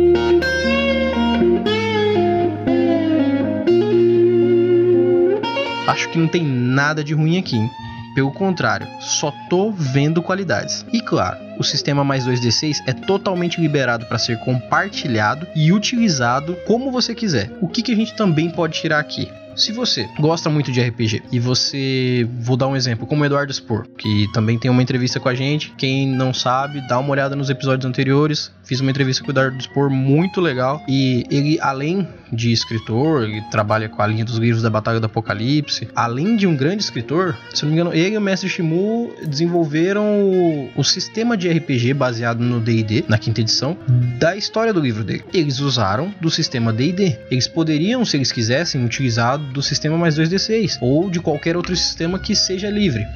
Acho 5.86 6.08
que 6.08 6.18
não 6.18 6.26
tem 6.26 6.44
nada 6.44 7.04
de 7.04 7.14
ruim 7.14 7.38
aqui. 7.38 7.56
Hein? 7.56 7.70
Pelo 8.16 8.32
contrário, 8.32 8.88
só 8.98 9.30
tô 9.50 9.70
vendo 9.70 10.22
qualidades. 10.22 10.86
E 10.90 11.02
claro, 11.02 11.36
o 11.58 11.62
sistema 11.62 12.02
mais 12.02 12.26
2D6 12.26 12.78
é 12.86 12.92
totalmente 12.94 13.60
liberado 13.60 14.06
para 14.06 14.18
ser 14.18 14.38
compartilhado 14.38 15.46
e 15.54 15.70
utilizado 15.70 16.56
como 16.66 16.90
você 16.90 17.14
quiser. 17.14 17.52
O 17.60 17.68
que, 17.68 17.82
que 17.82 17.92
a 17.92 17.94
gente 17.94 18.16
também 18.16 18.48
pode 18.48 18.80
tirar 18.80 19.00
aqui? 19.00 19.30
Se 19.54 19.72
você 19.72 20.08
gosta 20.18 20.50
muito 20.50 20.70
de 20.70 20.82
RPG 20.82 21.22
e 21.32 21.38
você, 21.38 22.28
vou 22.40 22.56
dar 22.56 22.68
um 22.68 22.76
exemplo, 22.76 23.06
como 23.06 23.22
o 23.22 23.26
Eduardo 23.26 23.52
Spor, 23.52 23.86
que 23.96 24.30
também 24.32 24.58
tem 24.58 24.70
uma 24.70 24.82
entrevista 24.82 25.18
com 25.18 25.30
a 25.30 25.34
gente. 25.34 25.72
Quem 25.78 26.06
não 26.06 26.32
sabe, 26.34 26.86
dá 26.86 26.98
uma 26.98 27.10
olhada 27.10 27.34
nos 27.34 27.48
episódios 27.48 27.86
anteriores. 27.86 28.52
Fiz 28.66 28.80
uma 28.80 28.90
entrevista 28.90 29.22
com 29.22 29.28
o 29.28 29.32
Eduardo 29.32 29.62
Spor 29.62 29.88
muito 29.88 30.40
legal. 30.40 30.82
E 30.88 31.24
ele, 31.30 31.56
além 31.60 32.06
de 32.32 32.50
escritor, 32.50 33.22
ele 33.22 33.40
trabalha 33.42 33.88
com 33.88 34.02
a 34.02 34.06
linha 34.08 34.24
dos 34.24 34.38
livros 34.38 34.60
da 34.60 34.68
Batalha 34.68 34.98
do 34.98 35.06
Apocalipse. 35.06 35.88
Além 35.94 36.34
de 36.34 36.48
um 36.48 36.56
grande 36.56 36.82
escritor, 36.82 37.38
se 37.54 37.62
não 37.62 37.70
me 37.70 37.76
engano, 37.76 37.94
ele 37.94 38.16
e 38.16 38.18
o 38.18 38.20
Mestre 38.20 38.48
Shimu 38.48 39.14
desenvolveram 39.24 40.04
o, 40.20 40.68
o 40.74 40.82
sistema 40.82 41.36
de 41.36 41.48
RPG 41.48 41.94
baseado 41.94 42.40
no 42.40 42.58
D&D, 42.58 43.04
na 43.06 43.16
quinta 43.18 43.40
edição, 43.40 43.78
da 44.18 44.34
história 44.34 44.72
do 44.72 44.80
livro 44.80 45.04
dele. 45.04 45.24
Eles 45.32 45.60
usaram 45.60 46.12
do 46.20 46.28
sistema 46.28 46.72
D&D. 46.72 47.16
Eles 47.30 47.46
poderiam, 47.46 48.04
se 48.04 48.16
eles 48.16 48.32
quisessem, 48.32 48.84
utilizar 48.84 49.38
do 49.38 49.62
sistema 49.62 49.96
mais 49.96 50.18
2d6 50.18 50.78
ou 50.80 51.08
de 51.08 51.20
qualquer 51.20 51.56
outro 51.56 51.76
sistema 51.76 52.18
que 52.18 52.34
seja 52.34 52.68
livre. 52.68 53.06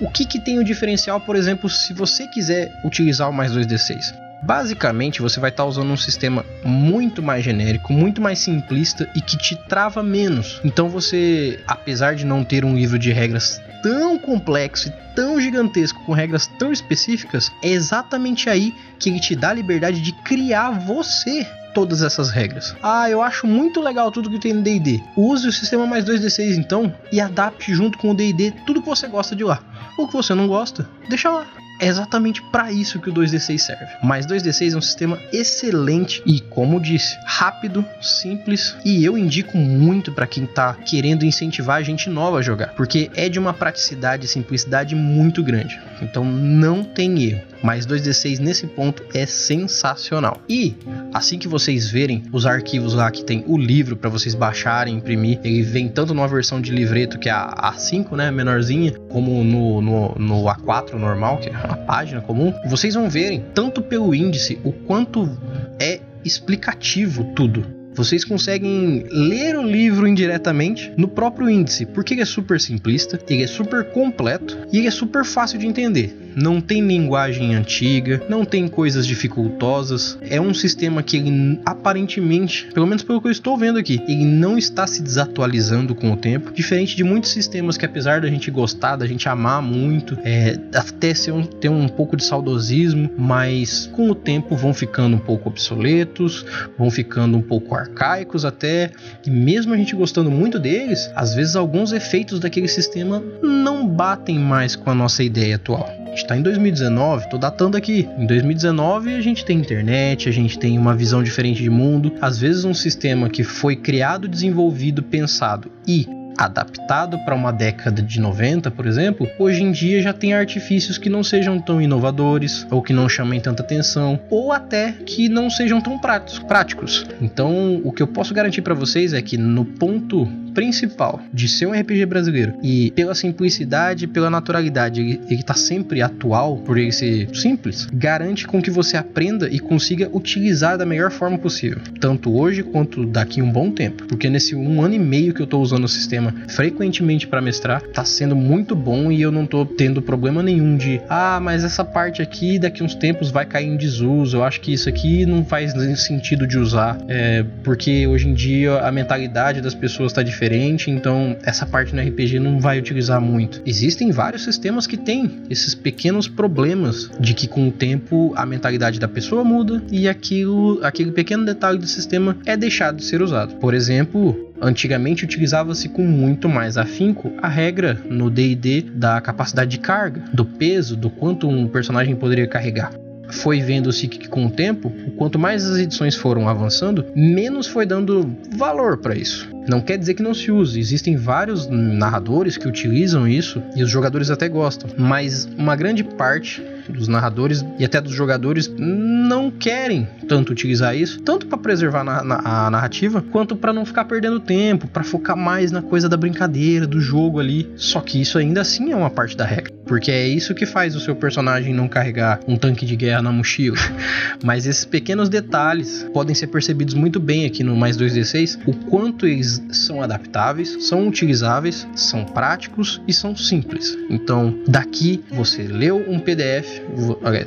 O 0.00 0.08
que, 0.08 0.24
que 0.24 0.38
tem 0.38 0.60
o 0.60 0.64
diferencial, 0.64 1.20
por 1.20 1.34
exemplo, 1.34 1.68
se 1.68 1.92
você 1.92 2.28
quiser 2.28 2.72
utilizar 2.84 3.28
o 3.28 3.32
mais 3.32 3.50
2d6? 3.50 4.31
Basicamente, 4.42 5.22
você 5.22 5.38
vai 5.38 5.50
estar 5.50 5.62
tá 5.62 5.68
usando 5.68 5.90
um 5.90 5.96
sistema 5.96 6.44
muito 6.64 7.22
mais 7.22 7.44
genérico, 7.44 7.92
muito 7.92 8.20
mais 8.20 8.40
simplista 8.40 9.08
e 9.14 9.20
que 9.20 9.38
te 9.38 9.56
trava 9.68 10.02
menos. 10.02 10.60
Então 10.64 10.88
você, 10.88 11.60
apesar 11.66 12.14
de 12.14 12.26
não 12.26 12.44
ter 12.44 12.64
um 12.64 12.74
livro 12.74 12.98
de 12.98 13.12
regras 13.12 13.60
tão 13.82 14.18
complexo 14.18 14.88
e 14.88 15.14
tão 15.14 15.40
gigantesco 15.40 16.04
com 16.04 16.12
regras 16.12 16.46
tão 16.58 16.72
específicas, 16.72 17.52
é 17.62 17.68
exatamente 17.68 18.48
aí 18.48 18.74
que 18.98 19.10
ele 19.10 19.20
te 19.20 19.36
dá 19.36 19.50
a 19.50 19.54
liberdade 19.54 20.00
de 20.00 20.12
criar 20.12 20.70
você 20.70 21.46
todas 21.74 22.02
essas 22.02 22.30
regras. 22.30 22.74
Ah, 22.82 23.08
eu 23.08 23.22
acho 23.22 23.46
muito 23.46 23.80
legal 23.80 24.10
tudo 24.10 24.30
que 24.30 24.38
tem 24.38 24.52
no 24.52 24.62
D&D. 24.62 25.02
Use 25.16 25.48
o 25.48 25.52
sistema 25.52 25.86
mais 25.86 26.04
2d6 26.04 26.56
então 26.56 26.94
e 27.10 27.20
adapte 27.20 27.74
junto 27.74 27.98
com 27.98 28.10
o 28.10 28.14
D&D 28.14 28.52
tudo 28.66 28.82
que 28.82 28.88
você 28.88 29.06
gosta 29.08 29.34
de 29.34 29.44
lá. 29.44 29.60
O 29.98 30.06
que 30.06 30.12
você 30.12 30.34
não 30.34 30.46
gosta, 30.46 30.88
deixa 31.08 31.30
lá. 31.30 31.46
É 31.82 31.88
exatamente 31.88 32.40
para 32.40 32.70
isso 32.70 33.00
que 33.00 33.10
o 33.10 33.12
2D6 33.12 33.58
serve. 33.58 33.86
Mas 34.04 34.24
2D6 34.24 34.72
é 34.72 34.76
um 34.76 34.80
sistema 34.80 35.18
excelente 35.32 36.22
e, 36.24 36.38
como 36.38 36.80
disse, 36.80 37.18
rápido, 37.26 37.84
simples 38.00 38.76
e 38.84 39.04
eu 39.04 39.18
indico 39.18 39.58
muito 39.58 40.12
para 40.12 40.28
quem 40.28 40.46
tá 40.46 40.74
querendo 40.74 41.24
incentivar 41.24 41.78
a 41.78 41.82
gente 41.82 42.08
nova 42.08 42.38
a 42.38 42.42
jogar, 42.42 42.68
porque 42.74 43.10
é 43.16 43.28
de 43.28 43.36
uma 43.36 43.52
praticidade 43.52 44.26
e 44.26 44.28
simplicidade 44.28 44.94
muito 44.94 45.42
grande. 45.42 45.80
Então 46.00 46.24
não 46.24 46.84
tem 46.84 47.20
erro. 47.24 47.52
Mas 47.62 47.86
2D6 47.86 48.38
nesse 48.38 48.66
ponto 48.66 49.04
é 49.14 49.24
sensacional. 49.24 50.40
E 50.48 50.76
assim 51.14 51.38
que 51.38 51.46
vocês 51.46 51.88
verem 51.88 52.24
os 52.32 52.44
arquivos 52.44 52.94
lá 52.94 53.10
que 53.10 53.24
tem 53.24 53.44
o 53.46 53.56
livro 53.56 53.96
para 53.96 54.10
vocês 54.10 54.34
baixarem, 54.34 54.96
imprimir, 54.96 55.40
ele 55.44 55.62
vem 55.62 55.88
tanto 55.88 56.12
numa 56.12 56.26
versão 56.26 56.60
de 56.60 56.72
livreto 56.72 57.18
que 57.18 57.28
é 57.28 57.32
a 57.32 57.72
A5, 57.72 58.16
né, 58.16 58.30
menorzinha, 58.30 58.92
como 59.08 59.44
no, 59.44 59.80
no, 59.80 60.14
no 60.16 60.42
A4 60.44 60.94
normal, 60.94 61.38
que 61.38 61.48
é 61.50 61.71
a 61.72 61.76
página 61.76 62.20
comum. 62.20 62.52
Vocês 62.66 62.94
vão 62.94 63.08
verem 63.08 63.44
tanto 63.54 63.82
pelo 63.82 64.14
índice 64.14 64.58
o 64.64 64.72
quanto 64.72 65.38
é 65.78 66.00
explicativo 66.24 67.24
tudo 67.34 67.82
vocês 67.94 68.24
conseguem 68.24 69.04
ler 69.10 69.56
o 69.56 69.62
livro 69.62 70.06
indiretamente 70.06 70.92
no 70.96 71.06
próprio 71.06 71.50
índice, 71.50 71.84
porque 71.84 72.14
ele 72.14 72.22
é 72.22 72.24
super 72.24 72.58
simplista, 72.58 73.18
ele 73.28 73.42
é 73.42 73.46
super 73.46 73.84
completo 73.90 74.56
e 74.72 74.78
ele 74.78 74.86
é 74.86 74.90
super 74.90 75.24
fácil 75.24 75.58
de 75.58 75.66
entender. 75.66 76.16
Não 76.34 76.60
tem 76.60 76.80
linguagem 76.86 77.54
antiga, 77.54 78.22
não 78.28 78.44
tem 78.44 78.68
coisas 78.68 79.06
dificultosas. 79.06 80.18
É 80.22 80.40
um 80.40 80.54
sistema 80.54 81.02
que 81.02 81.16
ele 81.16 81.60
aparentemente, 81.64 82.68
pelo 82.72 82.86
menos 82.86 83.02
pelo 83.02 83.20
que 83.20 83.28
eu 83.28 83.32
estou 83.32 83.56
vendo 83.56 83.78
aqui, 83.78 84.00
ele 84.06 84.24
não 84.24 84.56
está 84.56 84.86
se 84.86 85.02
desatualizando 85.02 85.94
com 85.94 86.12
o 86.12 86.16
tempo, 86.16 86.52
diferente 86.52 86.96
de 86.96 87.04
muitos 87.04 87.30
sistemas 87.30 87.76
que 87.76 87.84
apesar 87.84 88.20
da 88.20 88.28
gente 88.28 88.50
gostar, 88.50 88.96
da 88.96 89.06
gente 89.06 89.28
amar 89.28 89.62
muito, 89.62 90.18
é, 90.24 90.58
até 90.74 91.14
ser 91.14 91.32
um, 91.32 91.42
ter 91.42 91.68
um 91.68 91.88
pouco 91.88 92.16
de 92.16 92.24
saudosismo, 92.24 93.10
mas 93.16 93.90
com 93.92 94.10
o 94.10 94.14
tempo 94.14 94.56
vão 94.56 94.72
ficando 94.72 95.16
um 95.16 95.20
pouco 95.20 95.48
obsoletos, 95.48 96.44
vão 96.78 96.90
ficando 96.90 97.36
um 97.36 97.42
pouco 97.42 97.74
arcaicos 97.74 98.44
até, 98.44 98.90
e 99.26 99.30
mesmo 99.30 99.74
a 99.74 99.76
gente 99.76 99.94
gostando 99.94 100.30
muito 100.30 100.58
deles, 100.58 101.10
às 101.14 101.34
vezes 101.34 101.56
alguns 101.56 101.92
efeitos 101.92 102.40
daquele 102.40 102.68
sistema 102.68 103.22
não 103.42 103.86
batem 103.86 104.38
mais 104.38 104.76
com 104.76 104.90
a 104.90 104.94
nossa 104.94 105.22
ideia 105.22 105.56
atual. 105.56 105.88
Gente 106.22 106.26
está 106.26 106.36
em 106.36 106.42
2019, 106.42 107.30
tô 107.30 107.36
datando 107.36 107.76
aqui. 107.76 108.08
Em 108.16 108.26
2019 108.28 109.16
a 109.16 109.20
gente 109.20 109.44
tem 109.44 109.58
internet, 109.58 110.28
a 110.28 110.32
gente 110.32 110.56
tem 110.56 110.78
uma 110.78 110.94
visão 110.94 111.20
diferente 111.20 111.60
de 111.60 111.68
mundo. 111.68 112.12
Às 112.20 112.38
vezes 112.38 112.64
um 112.64 112.72
sistema 112.72 113.28
que 113.28 113.42
foi 113.42 113.74
criado, 113.74 114.28
desenvolvido, 114.28 115.02
pensado 115.02 115.68
e 115.84 116.06
adaptado 116.38 117.18
para 117.24 117.34
uma 117.34 117.52
década 117.52 118.00
de 118.00 118.20
90, 118.20 118.70
por 118.70 118.86
exemplo, 118.86 119.28
hoje 119.38 119.62
em 119.62 119.72
dia 119.72 120.00
já 120.00 120.12
tem 120.12 120.32
artifícios 120.32 120.96
que 120.96 121.10
não 121.10 121.22
sejam 121.22 121.58
tão 121.58 121.82
inovadores, 121.82 122.66
ou 122.70 122.80
que 122.80 122.92
não 122.92 123.08
chamem 123.08 123.40
tanta 123.40 123.62
atenção, 123.62 124.20
ou 124.30 124.52
até 124.52 124.92
que 124.92 125.28
não 125.28 125.50
sejam 125.50 125.80
tão 125.80 125.98
práticos. 125.98 127.04
Então, 127.20 127.80
o 127.84 127.92
que 127.92 128.02
eu 128.02 128.06
posso 128.06 128.32
garantir 128.32 128.62
para 128.62 128.74
vocês 128.74 129.12
é 129.12 129.20
que 129.20 129.36
no 129.36 129.64
ponto 129.64 130.26
principal 130.54 131.20
de 131.32 131.48
ser 131.48 131.66
um 131.66 131.72
RPG 131.72 132.06
brasileiro 132.06 132.54
e 132.62 132.90
pela 132.92 133.14
simplicidade, 133.14 134.06
pela 134.06 134.30
naturalidade, 134.30 135.00
ele, 135.00 135.20
ele 135.28 135.42
tá 135.42 135.54
sempre 135.54 136.02
atual 136.02 136.58
por 136.58 136.78
ele 136.78 136.92
ser 136.92 137.28
simples, 137.34 137.86
garante 137.92 138.46
com 138.46 138.62
que 138.62 138.70
você 138.70 138.96
aprenda 138.96 139.48
e 139.50 139.58
consiga 139.58 140.08
utilizar 140.12 140.78
da 140.78 140.86
melhor 140.86 141.10
forma 141.10 141.38
possível, 141.38 141.78
tanto 142.00 142.34
hoje 142.34 142.62
quanto 142.62 143.04
daqui 143.06 143.40
um 143.42 143.50
bom 143.50 143.70
tempo, 143.70 144.04
porque 144.06 144.28
nesse 144.28 144.54
um 144.54 144.82
ano 144.82 144.94
e 144.94 144.98
meio 144.98 145.34
que 145.34 145.40
eu 145.40 145.46
tô 145.46 145.60
usando 145.60 145.84
o 145.84 145.88
sistema 145.88 146.34
frequentemente 146.48 147.26
para 147.26 147.40
mestrar, 147.40 147.82
tá 147.82 148.04
sendo 148.04 148.36
muito 148.36 148.74
bom 148.74 149.10
e 149.10 149.20
eu 149.20 149.32
não 149.32 149.46
tô 149.46 149.64
tendo 149.64 150.02
problema 150.02 150.42
nenhum 150.42 150.76
de 150.76 151.00
ah, 151.08 151.40
mas 151.40 151.64
essa 151.64 151.84
parte 151.84 152.22
aqui 152.22 152.58
daqui 152.58 152.82
uns 152.82 152.94
tempos 152.94 153.30
vai 153.30 153.46
cair 153.46 153.68
em 153.68 153.76
desuso, 153.76 154.36
eu 154.36 154.44
acho 154.44 154.60
que 154.60 154.72
isso 154.72 154.88
aqui 154.88 155.24
não 155.26 155.44
faz 155.44 155.72
sentido 156.00 156.46
de 156.46 156.58
usar, 156.58 156.98
é, 157.08 157.44
porque 157.64 158.06
hoje 158.06 158.28
em 158.28 158.34
dia 158.34 158.78
a 158.80 158.92
mentalidade 158.92 159.60
das 159.60 159.74
pessoas 159.74 160.12
tá 160.12 160.22
diferente 160.22 160.41
diferente, 160.42 160.90
então 160.90 161.36
essa 161.44 161.64
parte 161.64 161.94
no 161.94 162.02
RPG 162.02 162.40
não 162.40 162.58
vai 162.58 162.76
utilizar 162.76 163.20
muito. 163.20 163.62
Existem 163.64 164.10
vários 164.10 164.42
sistemas 164.42 164.88
que 164.88 164.96
têm 164.96 165.42
esses 165.48 165.72
pequenos 165.72 166.26
problemas 166.26 167.08
de 167.20 167.32
que 167.32 167.46
com 167.46 167.68
o 167.68 167.70
tempo 167.70 168.32
a 168.34 168.44
mentalidade 168.44 168.98
da 168.98 169.06
pessoa 169.06 169.44
muda 169.44 169.80
e 169.92 170.08
aquilo, 170.08 170.80
aquele 170.82 171.12
pequeno 171.12 171.44
detalhe 171.44 171.78
do 171.78 171.86
sistema 171.86 172.36
é 172.44 172.56
deixado 172.56 172.96
de 172.96 173.04
ser 173.04 173.22
usado. 173.22 173.54
Por 173.56 173.72
exemplo, 173.72 174.48
Antigamente 174.64 175.24
utilizava-se 175.24 175.88
com 175.88 176.04
muito 176.04 176.48
mais 176.48 176.76
afinco 176.76 177.32
a 177.42 177.48
regra 177.48 178.00
no 178.08 178.30
D&D 178.30 178.82
da 178.94 179.20
capacidade 179.20 179.72
de 179.72 179.78
carga, 179.80 180.22
do 180.32 180.44
peso, 180.44 180.96
do 180.96 181.10
quanto 181.10 181.48
um 181.48 181.66
personagem 181.66 182.14
poderia 182.14 182.46
carregar 182.46 182.92
foi 183.32 183.60
vendo-se 183.60 184.06
que 184.06 184.28
com 184.28 184.46
o 184.46 184.50
tempo, 184.50 184.92
quanto 185.16 185.38
mais 185.38 185.64
as 185.64 185.78
edições 185.78 186.14
foram 186.14 186.48
avançando, 186.48 187.04
menos 187.16 187.66
foi 187.66 187.86
dando 187.86 188.36
valor 188.56 188.98
para 188.98 189.16
isso. 189.16 189.48
Não 189.68 189.80
quer 189.80 189.96
dizer 189.96 190.14
que 190.14 190.22
não 190.22 190.34
se 190.34 190.50
use, 190.50 190.78
existem 190.78 191.16
vários 191.16 191.68
narradores 191.68 192.56
que 192.56 192.66
utilizam 192.66 193.28
isso 193.28 193.62
e 193.76 193.82
os 193.82 193.90
jogadores 193.90 194.30
até 194.30 194.48
gostam, 194.48 194.90
mas 194.98 195.48
uma 195.56 195.76
grande 195.76 196.02
parte 196.02 196.62
dos 196.88 197.08
narradores 197.08 197.64
e 197.78 197.84
até 197.84 198.00
dos 198.00 198.12
jogadores 198.12 198.72
não 198.76 199.50
querem 199.50 200.08
tanto 200.28 200.52
utilizar 200.52 200.96
isso, 200.96 201.20
tanto 201.20 201.46
para 201.46 201.58
preservar 201.58 202.02
na, 202.02 202.24
na, 202.24 202.66
a 202.66 202.70
narrativa, 202.70 203.22
quanto 203.30 203.54
para 203.54 203.72
não 203.72 203.84
ficar 203.84 204.04
perdendo 204.04 204.40
tempo, 204.40 204.88
para 204.88 205.04
focar 205.04 205.36
mais 205.36 205.70
na 205.70 205.82
coisa 205.82 206.08
da 206.08 206.16
brincadeira, 206.16 206.86
do 206.86 207.00
jogo 207.00 207.38
ali. 207.38 207.70
Só 207.76 208.00
que 208.00 208.20
isso 208.20 208.38
ainda 208.38 208.60
assim 208.60 208.92
é 208.92 208.96
uma 208.96 209.10
parte 209.10 209.36
da 209.36 209.44
regra, 209.44 209.72
porque 209.86 210.10
é 210.10 210.26
isso 210.26 210.54
que 210.54 210.66
faz 210.66 210.96
o 210.96 211.00
seu 211.00 211.14
personagem 211.14 211.74
não 211.74 211.88
carregar 211.88 212.40
um 212.46 212.56
tanque 212.56 212.86
de 212.86 212.96
guerra 212.96 213.22
na 213.22 213.32
mochila. 213.32 213.76
Mas 214.42 214.66
esses 214.66 214.84
pequenos 214.84 215.28
detalhes 215.28 216.06
podem 216.12 216.34
ser 216.34 216.48
percebidos 216.48 216.94
muito 216.94 217.20
bem 217.20 217.46
aqui 217.46 217.62
no 217.62 217.76
mais 217.76 217.96
2d6, 217.96 218.58
o 218.66 218.74
quanto 218.90 219.26
eles 219.26 219.51
são 219.70 220.02
adaptáveis, 220.02 220.86
são 220.86 221.08
utilizáveis, 221.08 221.86
são 221.94 222.24
práticos 222.24 223.00
e 223.06 223.12
são 223.12 223.34
simples. 223.34 223.96
Então, 224.08 224.54
daqui 224.66 225.22
você 225.30 225.62
leu 225.62 226.04
um 226.08 226.18
PDF 226.18 226.82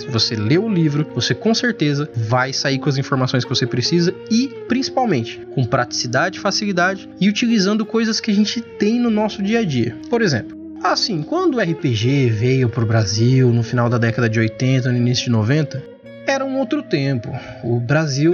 você 0.10 0.36
lê 0.36 0.58
o 0.58 0.70
livro, 0.70 1.08
você 1.14 1.34
com 1.34 1.54
certeza 1.54 2.10
vai 2.16 2.54
sair 2.54 2.80
com 2.80 2.90
as 2.90 2.98
informações 2.98 3.44
que 3.44 3.50
você 3.50 3.66
precisa 3.66 4.14
e, 4.30 4.48
principalmente, 4.68 5.40
com 5.54 5.64
praticidade, 5.64 6.40
facilidade 6.40 7.10
e 7.20 7.30
utilizando 7.30 7.86
coisas 7.86 8.20
que 8.20 8.32
a 8.32 8.34
gente 8.34 8.62
tem 8.62 9.00
no 9.00 9.10
nosso 9.10 9.42
dia 9.42 9.60
a 9.60 9.64
dia. 9.64 9.96
Por 10.10 10.22
exemplo, 10.22 10.58
assim, 10.84 11.22
quando 11.22 11.56
o 11.56 11.60
RPG 11.60 12.30
veio 12.30 12.70
para 12.70 12.84
o 12.84 12.88
Brasil 12.88 13.52
no 13.52 13.64
final 13.64 13.90
da 13.90 13.98
década 13.98 14.30
de 14.30 14.40
80, 14.40 14.92
no 14.92 14.98
início 14.98 15.26
de 15.26 15.32
90, 15.32 15.84
era 16.28 16.44
um 16.44 16.58
outro 16.60 16.82
tempo. 16.82 17.30
O 17.64 17.80
Brasil 17.80 18.34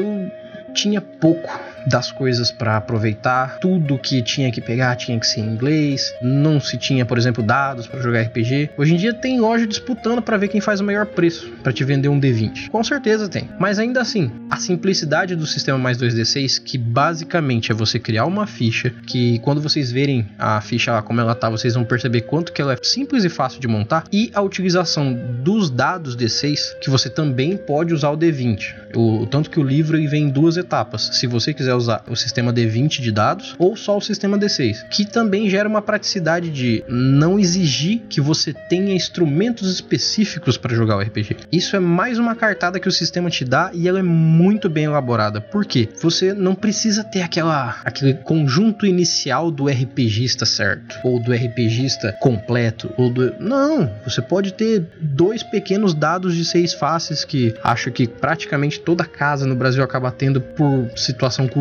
tinha 0.73 1.01
pouco 1.01 1.49
das 1.87 2.11
coisas 2.11 2.51
para 2.51 2.77
aproveitar. 2.77 3.59
Tudo 3.59 3.97
que 3.97 4.21
tinha 4.21 4.51
que 4.51 4.61
pegar 4.61 4.95
tinha 4.95 5.19
que 5.19 5.27
ser 5.27 5.41
em 5.41 5.49
inglês. 5.49 6.13
Não 6.21 6.59
se 6.59 6.77
tinha, 6.77 7.05
por 7.05 7.17
exemplo, 7.17 7.43
dados 7.43 7.87
para 7.87 8.01
jogar 8.01 8.21
RPG. 8.21 8.71
Hoje 8.77 8.93
em 8.93 8.97
dia 8.97 9.13
tem 9.13 9.39
loja 9.39 9.65
disputando 9.65 10.21
para 10.21 10.37
ver 10.37 10.47
quem 10.47 10.61
faz 10.61 10.79
o 10.79 10.83
melhor 10.83 11.05
preço 11.05 11.49
para 11.63 11.73
te 11.73 11.83
vender 11.83 12.09
um 12.09 12.19
D20. 12.19 12.69
Com 12.69 12.83
certeza 12.83 13.27
tem. 13.27 13.49
Mas 13.59 13.79
ainda 13.79 14.01
assim, 14.01 14.31
a 14.49 14.57
simplicidade 14.57 15.35
do 15.35 15.47
sistema 15.47 15.77
mais 15.77 15.97
2D6, 15.97 16.61
que 16.63 16.77
basicamente 16.77 17.71
é 17.71 17.75
você 17.75 17.99
criar 17.99 18.25
uma 18.25 18.45
ficha 18.47 18.93
que 19.07 19.39
quando 19.39 19.61
vocês 19.61 19.91
verem 19.91 20.27
a 20.37 20.59
ficha 20.61 20.91
lá 20.91 21.01
como 21.01 21.21
ela 21.21 21.35
tá, 21.35 21.49
vocês 21.49 21.73
vão 21.73 21.83
perceber 21.83 22.21
quanto 22.21 22.51
que 22.51 22.61
ela 22.61 22.73
é 22.73 22.77
simples 22.81 23.23
e 23.23 23.29
fácil 23.29 23.59
de 23.59 23.67
montar 23.67 24.03
e 24.11 24.31
a 24.33 24.41
utilização 24.41 25.13
dos 25.43 25.69
dados 25.69 26.15
D6, 26.15 26.79
que 26.81 26.89
você 26.89 27.09
também 27.09 27.57
pode 27.57 27.93
usar 27.93 28.09
o 28.09 28.17
D20. 28.17 28.75
O 28.95 29.25
tanto 29.25 29.49
que 29.49 29.59
o 29.59 29.63
livro 29.63 29.97
vem 30.07 30.23
em 30.23 30.29
duas 30.29 30.57
etapas. 30.57 31.09
Se 31.13 31.27
você 31.27 31.53
quiser 31.53 31.70
usar 31.75 32.03
o 32.09 32.15
sistema 32.15 32.53
D20 32.53 33.01
de 33.01 33.11
dados 33.11 33.55
ou 33.57 33.75
só 33.75 33.97
o 33.97 34.01
sistema 34.01 34.37
D6, 34.37 34.87
que 34.89 35.05
também 35.05 35.49
gera 35.49 35.67
uma 35.67 35.81
praticidade 35.81 36.49
de 36.49 36.83
não 36.87 37.39
exigir 37.39 38.01
que 38.09 38.21
você 38.21 38.53
tenha 38.53 38.93
instrumentos 38.93 39.71
específicos 39.71 40.57
para 40.57 40.75
jogar 40.75 40.97
o 40.97 41.01
RPG. 41.01 41.37
Isso 41.51 41.75
é 41.75 41.79
mais 41.79 42.17
uma 42.19 42.35
cartada 42.35 42.79
que 42.79 42.87
o 42.87 42.91
sistema 42.91 43.29
te 43.29 43.43
dá 43.43 43.71
e 43.73 43.87
ela 43.87 43.99
é 43.99 44.03
muito 44.03 44.69
bem 44.69 44.85
elaborada. 44.85 45.41
Por 45.41 45.65
quê? 45.65 45.89
Você 46.01 46.33
não 46.33 46.55
precisa 46.55 47.03
ter 47.03 47.21
aquela 47.21 47.81
aquele 47.83 48.13
conjunto 48.13 48.85
inicial 48.85 49.51
do 49.51 49.67
RPGista 49.67 50.45
certo 50.45 50.95
ou 51.03 51.19
do 51.19 51.33
RPGista 51.33 52.15
completo 52.19 52.93
ou 52.97 53.09
do 53.09 53.33
não, 53.39 53.91
você 54.03 54.21
pode 54.21 54.53
ter 54.53 54.85
dois 54.99 55.43
pequenos 55.43 55.93
dados 55.93 56.35
de 56.35 56.45
seis 56.45 56.73
faces 56.73 57.23
que 57.23 57.53
acho 57.63 57.91
que 57.91 58.07
praticamente 58.07 58.79
toda 58.79 59.05
casa 59.05 59.45
no 59.45 59.55
Brasil 59.55 59.83
acaba 59.83 60.11
tendo 60.11 60.41
por 60.41 60.89
situação 60.95 61.47
cultural 61.47 61.60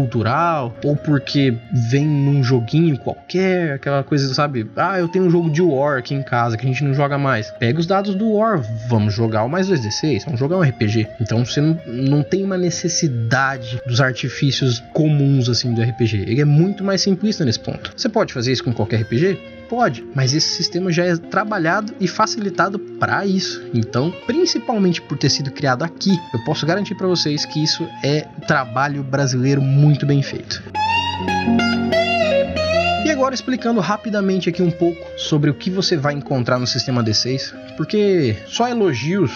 ou 0.83 0.97
porque 0.97 1.55
vem 1.91 2.07
num 2.07 2.43
joguinho 2.43 2.99
qualquer, 2.99 3.75
aquela 3.75 4.03
coisa, 4.03 4.33
sabe? 4.35 4.69
Ah, 4.77 4.99
eu 4.99 5.09
tenho 5.09 5.27
um 5.27 5.31
jogo 5.31 5.51
de 5.51 5.63
War 5.63 5.99
aqui 5.99 6.15
em 6.15 6.23
casa 6.23 6.57
que 6.57 6.65
a 6.65 6.69
gente 6.69 6.85
não 6.85 6.95
joga 6.95 7.19
mais. 7.19 7.51
Pega 7.53 7.79
os 7.79 7.87
dados 7.87 8.15
do 8.15 8.33
War, 8.33 8.61
vamos 8.89 9.15
jogar 9.15 9.45
o 9.45 9.49
mais 9.49 9.69
2D6, 9.69 10.25
vamos 10.25 10.41
jogar 10.41 10.57
um 10.57 10.63
RPG. 10.63 11.07
Então 11.21 11.45
você 11.45 11.61
não, 11.61 11.79
não 11.87 12.23
tem 12.23 12.45
uma 12.45 12.57
necessidade 12.57 13.81
dos 13.87 14.01
artifícios 14.01 14.83
comuns 14.93 15.49
assim 15.49 15.75
do 15.75 15.83
RPG. 15.83 16.25
Ele 16.27 16.41
é 16.41 16.45
muito 16.45 16.85
mais 16.85 17.01
simplista 17.01 17.45
nesse 17.45 17.61
ponto. 17.61 17.93
Você 17.97 18.09
pode 18.09 18.33
fazer 18.33 18.53
isso 18.53 18.65
com 18.65 18.73
qualquer 18.73 19.03
RPG? 19.03 19.60
Pode, 19.71 20.05
mas 20.17 20.35
esse 20.35 20.49
sistema 20.49 20.91
já 20.91 21.05
é 21.05 21.17
trabalhado 21.17 21.95
e 22.01 22.09
facilitado 22.09 22.77
para 22.77 23.25
isso. 23.25 23.63
Então, 23.73 24.13
principalmente 24.27 25.01
por 25.01 25.17
ter 25.17 25.31
sido 25.31 25.53
criado 25.53 25.85
aqui, 25.85 26.19
eu 26.35 26.43
posso 26.45 26.67
garantir 26.67 26.97
para 26.97 27.07
vocês 27.07 27.45
que 27.45 27.63
isso 27.63 27.89
é 28.03 28.23
trabalho 28.49 29.05
brasileiro 29.05 29.63
muito 29.63 30.05
bem 30.05 30.23
feito. 30.23 30.61
E 33.07 33.11
agora 33.13 33.33
explicando 33.33 33.79
rapidamente 33.79 34.49
aqui 34.49 34.61
um 34.61 34.73
pouco 34.73 35.01
sobre 35.17 35.49
o 35.51 35.55
que 35.55 35.71
você 35.71 35.97
vai 35.97 36.15
encontrar 36.15 36.59
no 36.59 36.67
sistema 36.67 37.05
D6, 37.05 37.55
porque 37.81 38.37
só 38.47 38.69
elogios 38.69 39.33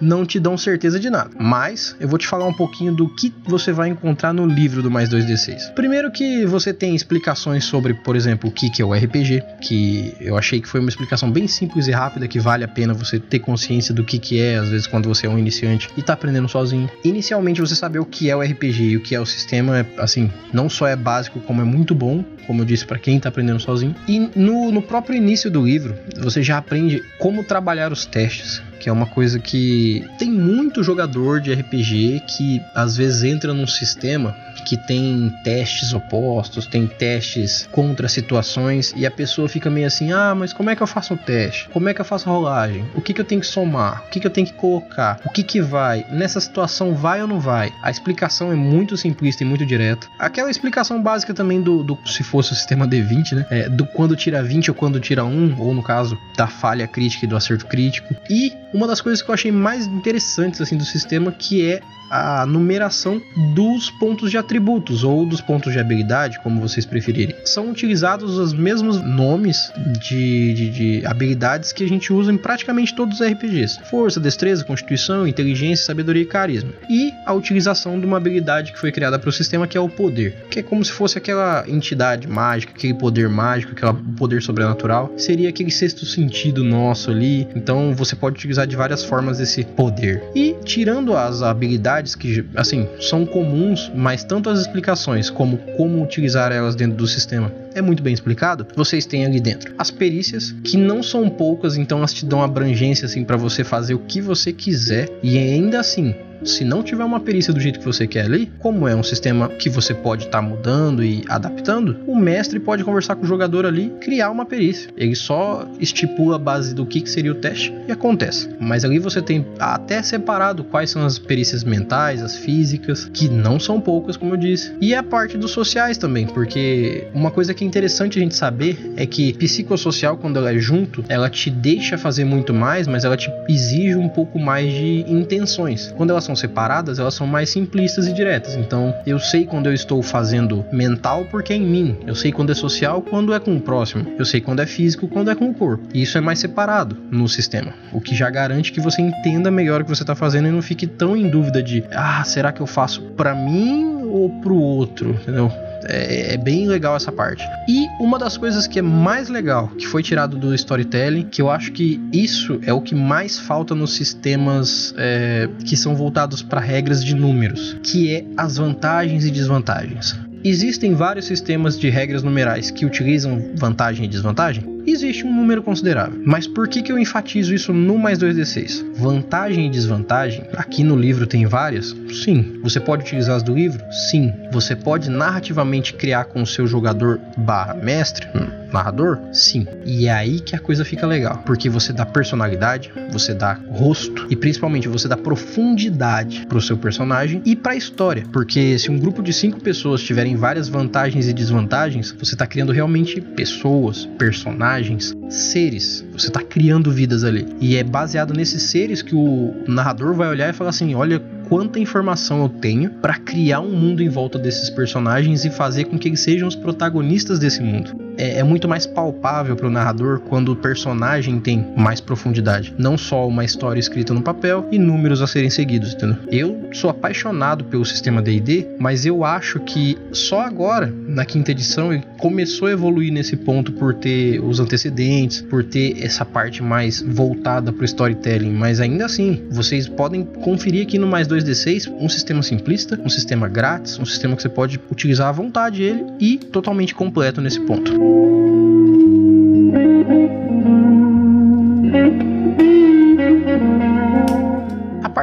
não 0.00 0.24
te 0.24 0.40
dão 0.40 0.56
certeza 0.56 0.98
de 0.98 1.10
nada. 1.10 1.30
Mas 1.38 1.94
eu 2.00 2.08
vou 2.08 2.18
te 2.18 2.26
falar 2.26 2.46
um 2.46 2.54
pouquinho 2.54 2.94
do 2.94 3.06
que 3.06 3.30
você 3.44 3.70
vai 3.70 3.90
encontrar 3.90 4.32
no 4.32 4.46
livro 4.46 4.82
do 4.82 4.90
Mais 4.90 5.10
2D6. 5.10 5.74
Primeiro 5.74 6.10
que 6.10 6.46
você 6.46 6.72
tem 6.72 6.94
explicações 6.94 7.64
sobre, 7.64 7.92
por 7.92 8.16
exemplo, 8.16 8.48
o 8.48 8.52
que 8.52 8.80
é 8.80 8.84
o 8.84 8.94
RPG, 8.94 9.42
que 9.60 10.14
eu 10.22 10.38
achei 10.38 10.58
que 10.58 10.66
foi 10.66 10.80
uma 10.80 10.88
explicação 10.88 11.30
bem 11.30 11.46
simples 11.46 11.86
e 11.86 11.90
rápida 11.90 12.26
que 12.26 12.40
vale 12.40 12.64
a 12.64 12.68
pena 12.68 12.94
você 12.94 13.18
ter 13.18 13.40
consciência 13.40 13.92
do 13.92 14.04
que 14.04 14.18
que 14.18 14.40
é, 14.40 14.56
às 14.56 14.70
vezes 14.70 14.86
quando 14.86 15.06
você 15.06 15.26
é 15.26 15.28
um 15.28 15.38
iniciante 15.38 15.90
e 15.98 16.02
tá 16.02 16.14
aprendendo 16.14 16.48
sozinho. 16.48 16.88
Inicialmente 17.04 17.60
você 17.60 17.74
saber 17.74 17.98
o 17.98 18.06
que 18.06 18.30
é 18.30 18.34
o 18.34 18.40
RPG 18.40 18.82
e 18.84 18.96
o 18.96 19.02
que 19.02 19.14
é 19.14 19.20
o 19.20 19.26
sistema, 19.26 19.86
assim, 19.98 20.30
não 20.50 20.70
só 20.70 20.86
é 20.86 20.96
básico, 20.96 21.40
como 21.40 21.60
é 21.60 21.64
muito 21.64 21.94
bom, 21.94 22.24
como 22.46 22.62
eu 22.62 22.66
disse 22.66 22.86
para 22.86 22.98
quem 22.98 23.20
tá 23.20 23.28
aprendendo 23.28 23.60
sozinho. 23.60 23.94
E 24.08 24.18
no, 24.34 24.72
no 24.72 24.80
próprio 24.80 25.14
início 25.14 25.50
do 25.50 25.64
livro, 25.64 25.94
você 26.18 26.42
já 26.42 26.56
aprende 26.56 27.02
como 27.18 27.44
trabalhar 27.50 27.92
os 27.92 28.06
testes, 28.06 28.62
que 28.80 28.88
é 28.88 28.92
uma 28.92 29.06
coisa 29.06 29.38
que 29.38 30.04
tem 30.18 30.30
muito 30.30 30.82
jogador 30.82 31.40
de 31.40 31.52
RPG 31.52 32.22
que 32.26 32.62
às 32.74 32.96
vezes 32.96 33.22
entra 33.22 33.52
num 33.52 33.66
sistema 33.66 34.34
que 34.64 34.76
tem 34.76 35.32
testes 35.44 35.92
opostos, 35.92 36.66
tem 36.66 36.86
testes 36.86 37.68
contra 37.70 38.08
situações 38.08 38.92
e 38.96 39.06
a 39.06 39.10
pessoa 39.10 39.48
fica 39.48 39.70
meio 39.70 39.86
assim: 39.86 40.12
ah, 40.12 40.34
mas 40.34 40.52
como 40.52 40.70
é 40.70 40.76
que 40.76 40.82
eu 40.82 40.86
faço 40.86 41.14
o 41.14 41.16
teste? 41.16 41.68
Como 41.68 41.88
é 41.88 41.94
que 41.94 42.00
eu 42.00 42.04
faço 42.04 42.28
a 42.28 42.32
rolagem? 42.32 42.84
O 42.94 43.00
que, 43.00 43.12
que 43.12 43.20
eu 43.20 43.24
tenho 43.24 43.40
que 43.40 43.46
somar? 43.46 44.04
O 44.06 44.10
que, 44.10 44.20
que 44.20 44.26
eu 44.26 44.30
tenho 44.30 44.46
que 44.46 44.52
colocar? 44.54 45.20
O 45.24 45.30
que, 45.30 45.42
que 45.42 45.60
vai? 45.60 46.06
Nessa 46.10 46.40
situação 46.40 46.94
vai 46.94 47.20
ou 47.20 47.28
não 47.28 47.40
vai? 47.40 47.72
A 47.82 47.90
explicação 47.90 48.52
é 48.52 48.54
muito 48.54 48.96
simplista 48.96 49.42
e 49.42 49.46
muito 49.46 49.66
direta. 49.66 50.06
Aquela 50.18 50.50
explicação 50.50 51.02
básica 51.02 51.34
também 51.34 51.60
do, 51.60 51.82
do 51.82 51.98
se 52.06 52.22
fosse 52.22 52.52
o 52.52 52.54
sistema 52.54 52.86
D20, 52.86 53.32
né? 53.32 53.46
É, 53.50 53.68
do 53.68 53.84
quando 53.86 54.16
tira 54.16 54.42
20 54.42 54.70
ou 54.70 54.74
quando 54.74 55.00
tira 55.00 55.24
1, 55.24 55.56
ou 55.58 55.74
no 55.74 55.82
caso 55.82 56.18
da 56.36 56.46
falha 56.46 56.86
crítica 56.86 57.24
e 57.24 57.28
do 57.28 57.36
acerto 57.36 57.66
crítico. 57.66 58.14
E 58.28 58.52
uma 58.72 58.86
das 58.86 59.00
coisas 59.00 59.22
que 59.22 59.30
eu 59.30 59.34
achei 59.34 59.52
mais 59.52 59.86
interessantes 59.86 60.60
assim 60.60 60.76
do 60.76 60.84
sistema 60.84 61.32
que 61.32 61.66
é 61.66 61.80
a 62.10 62.44
numeração 62.44 63.22
dos 63.54 63.88
pontos 63.88 64.30
de 64.30 64.36
atributos 64.36 65.04
ou 65.04 65.24
dos 65.24 65.40
pontos 65.40 65.72
de 65.72 65.78
habilidade, 65.78 66.40
como 66.40 66.60
vocês 66.60 66.84
preferirem. 66.84 67.36
São 67.44 67.70
utilizados 67.70 68.36
os 68.36 68.52
mesmos 68.52 69.00
nomes 69.00 69.72
de, 70.00 70.52
de, 70.52 70.70
de 70.70 71.06
habilidades 71.06 71.72
que 71.72 71.84
a 71.84 71.88
gente 71.88 72.12
usa 72.12 72.32
em 72.32 72.36
praticamente 72.36 72.94
todos 72.94 73.20
os 73.20 73.26
RPGs: 73.26 73.78
força, 73.88 74.18
destreza, 74.18 74.64
constituição, 74.64 75.26
inteligência, 75.26 75.86
sabedoria 75.86 76.22
e 76.22 76.26
carisma. 76.26 76.72
E 76.88 77.12
a 77.24 77.32
utilização 77.32 78.00
de 78.00 78.04
uma 78.04 78.16
habilidade 78.16 78.72
que 78.72 78.80
foi 78.80 78.90
criada 78.90 79.18
para 79.18 79.28
o 79.28 79.32
sistema 79.32 79.68
que 79.68 79.78
é 79.78 79.80
o 79.80 79.88
poder, 79.88 80.46
que 80.50 80.58
é 80.58 80.62
como 80.62 80.84
se 80.84 80.90
fosse 80.90 81.16
aquela 81.16 81.64
entidade 81.68 82.26
mágica, 82.26 82.72
aquele 82.74 82.94
poder 82.94 83.28
mágico, 83.28 83.72
aquele 83.72 83.92
poder 84.16 84.42
sobrenatural. 84.42 85.12
Seria 85.16 85.48
aquele 85.48 85.70
sexto 85.70 86.04
sentido 86.04 86.64
nosso 86.64 87.10
ali. 87.10 87.46
Então 87.54 87.94
você 87.94 88.16
pode 88.16 88.36
utilizar 88.36 88.59
de 88.66 88.76
várias 88.76 89.04
formas 89.04 89.40
esse 89.40 89.64
poder. 89.64 90.22
E 90.34 90.56
tirando 90.64 91.16
as 91.16 91.42
habilidades 91.42 92.14
que, 92.14 92.44
assim, 92.54 92.88
são 93.00 93.24
comuns, 93.26 93.90
mas 93.94 94.24
tanto 94.24 94.48
as 94.48 94.60
explicações 94.60 95.30
como 95.30 95.58
como 95.76 96.02
utilizar 96.02 96.52
elas 96.52 96.74
dentro 96.74 96.96
do 96.96 97.06
sistema 97.06 97.52
é 97.74 97.82
muito 97.82 98.02
bem 98.02 98.12
explicado. 98.12 98.66
Vocês 98.74 99.06
têm 99.06 99.24
ali 99.24 99.40
dentro 99.40 99.72
as 99.78 99.90
perícias, 99.90 100.54
que 100.64 100.76
não 100.76 101.02
são 101.02 101.28
poucas, 101.28 101.76
então 101.76 101.98
elas 101.98 102.12
te 102.12 102.24
dão 102.24 102.42
abrangência 102.42 103.06
assim 103.06 103.24
para 103.24 103.36
você 103.36 103.64
fazer 103.64 103.94
o 103.94 103.98
que 103.98 104.20
você 104.20 104.52
quiser 104.52 105.08
e 105.22 105.38
ainda 105.38 105.80
assim 105.80 106.14
se 106.44 106.64
não 106.64 106.82
tiver 106.82 107.04
uma 107.04 107.20
perícia 107.20 107.52
do 107.52 107.60
jeito 107.60 107.78
que 107.78 107.84
você 107.84 108.06
quer 108.06 108.24
ali, 108.24 108.50
como 108.58 108.86
é 108.88 108.94
um 108.94 109.02
sistema 109.02 109.48
que 109.48 109.68
você 109.68 109.94
pode 109.94 110.26
estar 110.26 110.40
tá 110.40 110.42
mudando 110.42 111.04
e 111.04 111.24
adaptando, 111.28 111.98
o 112.06 112.16
mestre 112.16 112.58
pode 112.58 112.84
conversar 112.84 113.16
com 113.16 113.24
o 113.24 113.26
jogador 113.26 113.66
ali, 113.66 113.92
criar 114.00 114.30
uma 114.30 114.44
perícia. 114.44 114.90
Ele 114.96 115.14
só 115.14 115.68
estipula 115.78 116.36
a 116.36 116.38
base 116.38 116.74
do 116.74 116.86
que, 116.86 117.00
que 117.00 117.10
seria 117.10 117.32
o 117.32 117.34
teste 117.34 117.72
e 117.88 117.92
acontece. 117.92 118.48
Mas 118.58 118.84
ali 118.84 118.98
você 118.98 119.20
tem 119.22 119.46
até 119.58 120.02
separado 120.02 120.64
quais 120.64 120.90
são 120.90 121.04
as 121.04 121.18
perícias 121.18 121.64
mentais, 121.64 122.22
as 122.22 122.36
físicas, 122.36 123.10
que 123.12 123.28
não 123.28 123.58
são 123.58 123.80
poucas, 123.80 124.16
como 124.16 124.34
eu 124.34 124.36
disse. 124.36 124.72
E 124.80 124.94
a 124.94 125.02
parte 125.02 125.36
dos 125.36 125.50
sociais 125.50 125.98
também, 125.98 126.26
porque 126.26 127.08
uma 127.14 127.30
coisa 127.30 127.54
que 127.54 127.64
é 127.64 127.66
interessante 127.66 128.18
a 128.18 128.22
gente 128.22 128.34
saber 128.34 128.92
é 128.96 129.06
que 129.06 129.32
psicossocial, 129.34 130.16
quando 130.16 130.38
ela 130.38 130.52
é 130.52 130.58
junto, 130.58 131.04
ela 131.08 131.28
te 131.28 131.50
deixa 131.50 131.98
fazer 131.98 132.24
muito 132.24 132.52
mais, 132.54 132.86
mas 132.86 133.04
ela 133.04 133.16
te 133.16 133.30
exige 133.48 133.96
um 133.96 134.08
pouco 134.08 134.38
mais 134.38 134.72
de 134.72 135.04
intenções. 135.08 135.92
Quando 135.96 136.10
elas 136.10 136.24
são 136.30 136.36
separadas, 136.36 136.98
elas 136.98 137.14
são 137.14 137.26
mais 137.26 137.50
simplistas 137.50 138.06
e 138.06 138.12
diretas. 138.12 138.54
Então, 138.54 138.94
eu 139.06 139.18
sei 139.18 139.44
quando 139.44 139.66
eu 139.66 139.74
estou 139.74 140.02
fazendo 140.02 140.64
mental 140.72 141.24
porque 141.30 141.52
é 141.52 141.56
em 141.56 141.66
mim. 141.66 141.96
Eu 142.06 142.14
sei 142.14 142.30
quando 142.30 142.50
é 142.50 142.54
social, 142.54 143.02
quando 143.02 143.34
é 143.34 143.40
com 143.40 143.56
o 143.56 143.60
próximo. 143.60 144.06
Eu 144.18 144.24
sei 144.24 144.40
quando 144.40 144.60
é 144.60 144.66
físico, 144.66 145.08
quando 145.08 145.30
é 145.30 145.34
com 145.34 145.50
o 145.50 145.54
corpo. 145.54 145.88
E 145.92 146.02
isso 146.02 146.16
é 146.16 146.20
mais 146.20 146.38
separado 146.38 146.96
no 147.10 147.28
sistema, 147.28 147.72
o 147.92 148.00
que 148.00 148.14
já 148.14 148.30
garante 148.30 148.72
que 148.72 148.80
você 148.80 149.02
entenda 149.02 149.50
melhor 149.50 149.80
o 149.80 149.84
que 149.84 149.90
você 149.90 150.02
está 150.02 150.14
fazendo 150.14 150.48
e 150.48 150.50
não 150.50 150.62
fique 150.62 150.86
tão 150.86 151.16
em 151.16 151.28
dúvida 151.28 151.62
de, 151.62 151.84
ah, 151.90 152.22
será 152.24 152.52
que 152.52 152.60
eu 152.60 152.66
faço 152.66 153.02
para 153.16 153.34
mim 153.34 154.02
ou 154.04 154.30
pro 154.40 154.54
outro, 154.54 155.10
entendeu? 155.10 155.50
É, 155.90 156.34
é, 156.34 156.36
bem 156.36 156.68
legal 156.68 156.96
essa 156.96 157.10
parte. 157.10 157.44
E 157.68 157.86
uma 158.00 158.18
das 158.18 158.36
coisas 158.36 158.66
que 158.66 158.78
é 158.78 158.82
mais 158.82 159.28
legal, 159.28 159.68
que 159.68 159.86
foi 159.86 160.02
tirado 160.02 160.38
do 160.38 160.54
storytelling, 160.54 161.24
que 161.24 161.42
eu 161.42 161.50
acho 161.50 161.72
que 161.72 162.00
isso 162.12 162.60
é 162.64 162.72
o 162.72 162.80
que 162.80 162.94
mais 162.94 163.38
falta 163.38 163.74
nos 163.74 163.94
sistemas 163.94 164.94
é, 164.96 165.48
que 165.64 165.76
são 165.76 165.96
voltados 165.96 166.42
para 166.42 166.60
regras 166.60 167.04
de 167.04 167.14
números, 167.14 167.76
que 167.82 168.14
é 168.14 168.24
as 168.36 168.56
vantagens 168.56 169.24
e 169.24 169.30
desvantagens. 169.30 170.16
Existem 170.42 170.94
vários 170.94 171.26
sistemas 171.26 171.78
de 171.78 171.90
regras 171.90 172.22
numerais 172.22 172.70
que 172.70 172.86
utilizam 172.86 173.50
vantagem 173.54 174.06
e 174.06 174.08
desvantagem? 174.08 174.64
Existe 174.86 175.26
um 175.26 175.34
número 175.34 175.62
considerável. 175.62 176.18
Mas 176.24 176.46
por 176.46 176.66
que, 176.66 176.82
que 176.82 176.90
eu 176.90 176.98
enfatizo 176.98 177.54
isso 177.54 177.72
no 177.72 177.98
mais 177.98 178.18
2d6? 178.18 178.84
Vantagem 178.96 179.66
e 179.66 179.70
desvantagem, 179.70 180.44
aqui 180.56 180.82
no 180.82 180.96
livro 180.96 181.26
tem 181.26 181.44
várias? 181.44 181.94
Sim. 182.24 182.58
Você 182.62 182.80
pode 182.80 183.02
utilizar 183.02 183.36
as 183.36 183.42
do 183.42 183.54
livro? 183.54 183.84
Sim. 184.10 184.32
Você 184.50 184.74
pode 184.74 185.10
narrativamente 185.10 185.92
criar 185.92 186.24
com 186.24 186.40
o 186.40 186.46
seu 186.46 186.66
jogador 186.66 187.20
barra 187.36 187.74
mestre? 187.74 188.26
Hum 188.34 188.59
narrador? 188.72 189.18
Sim. 189.32 189.66
E 189.84 190.06
é 190.06 190.12
aí 190.12 190.40
que 190.40 190.54
a 190.54 190.58
coisa 190.58 190.84
fica 190.84 191.06
legal, 191.06 191.42
porque 191.46 191.68
você 191.68 191.92
dá 191.92 192.04
personalidade, 192.06 192.92
você 193.10 193.34
dá 193.34 193.58
rosto 193.70 194.26
e 194.30 194.36
principalmente 194.36 194.88
você 194.88 195.08
dá 195.08 195.16
profundidade 195.16 196.46
pro 196.46 196.60
seu 196.60 196.76
personagem 196.76 197.42
e 197.44 197.56
pra 197.56 197.74
história, 197.74 198.24
porque 198.32 198.78
se 198.78 198.90
um 198.90 198.98
grupo 198.98 199.22
de 199.22 199.32
cinco 199.32 199.60
pessoas 199.60 200.02
tiverem 200.02 200.36
várias 200.36 200.68
vantagens 200.68 201.28
e 201.28 201.32
desvantagens, 201.32 202.12
você 202.12 202.36
tá 202.36 202.46
criando 202.46 202.72
realmente 202.72 203.20
pessoas, 203.20 204.06
personagens, 204.18 205.14
seres. 205.28 206.04
Você 206.20 206.30
tá 206.30 206.42
criando 206.42 206.90
vidas 206.90 207.24
ali. 207.24 207.46
E 207.60 207.76
é 207.76 207.82
baseado 207.82 208.34
nesses 208.34 208.64
seres 208.64 209.00
que 209.00 209.14
o 209.14 209.54
narrador 209.66 210.14
vai 210.14 210.28
olhar 210.28 210.50
e 210.50 210.52
falar 210.52 210.70
assim: 210.70 210.94
olha 210.94 211.22
quanta 211.50 211.80
informação 211.80 212.42
eu 212.42 212.48
tenho 212.48 212.90
para 212.90 213.18
criar 213.18 213.58
um 213.60 213.72
mundo 213.72 214.00
em 214.00 214.08
volta 214.08 214.38
desses 214.38 214.70
personagens 214.70 215.44
e 215.44 215.50
fazer 215.50 215.86
com 215.86 215.98
que 215.98 216.06
eles 216.06 216.20
sejam 216.20 216.46
os 216.46 216.54
protagonistas 216.54 217.40
desse 217.40 217.60
mundo. 217.60 217.90
É, 218.16 218.38
é 218.38 218.44
muito 218.44 218.68
mais 218.68 218.86
palpável 218.86 219.56
para 219.56 219.66
o 219.66 219.70
narrador 219.70 220.20
quando 220.20 220.52
o 220.52 220.56
personagem 220.56 221.40
tem 221.40 221.66
mais 221.76 222.00
profundidade, 222.00 222.72
não 222.78 222.96
só 222.96 223.26
uma 223.26 223.44
história 223.44 223.80
escrita 223.80 224.14
no 224.14 224.22
papel 224.22 224.68
e 224.70 224.78
números 224.78 225.20
a 225.20 225.26
serem 225.26 225.50
seguidos, 225.50 225.94
entendeu? 225.94 226.18
Eu 226.30 226.68
sou 226.72 226.88
apaixonado 226.88 227.64
pelo 227.64 227.84
sistema 227.84 228.22
D&D, 228.22 228.68
mas 228.78 229.04
eu 229.04 229.24
acho 229.24 229.58
que 229.58 229.98
só 230.12 230.42
agora, 230.42 230.86
na 231.08 231.24
quinta 231.24 231.50
edição, 231.50 231.92
ele 231.92 232.04
começou 232.16 232.68
a 232.68 232.72
evoluir 232.72 233.12
nesse 233.12 233.36
ponto 233.36 233.72
por 233.72 233.94
ter 233.94 234.38
os 234.38 234.60
antecedentes, 234.60 235.42
por 235.42 235.64
ter 235.64 236.00
essa 236.10 236.24
parte 236.24 236.62
mais 236.62 237.00
voltada 237.00 237.72
para 237.72 237.82
o 237.82 237.84
storytelling, 237.84 238.52
mas 238.52 238.80
ainda 238.80 239.06
assim, 239.06 239.46
vocês 239.50 239.88
podem 239.88 240.24
conferir 240.24 240.86
aqui 240.86 240.98
no 240.98 241.06
mais 241.06 241.26
dois 241.26 241.44
2D6, 241.44 241.90
um 241.98 242.08
sistema 242.08 242.42
simplista, 242.42 243.00
um 243.02 243.08
sistema 243.08 243.48
grátis, 243.48 243.98
um 243.98 244.04
sistema 244.04 244.36
que 244.36 244.42
você 244.42 244.48
pode 244.48 244.80
utilizar 244.90 245.28
à 245.28 245.32
vontade 245.32 245.82
ele 245.82 246.04
e 246.18 246.36
totalmente 246.36 246.94
completo 246.94 247.40
nesse 247.40 247.60
ponto. 247.60 247.92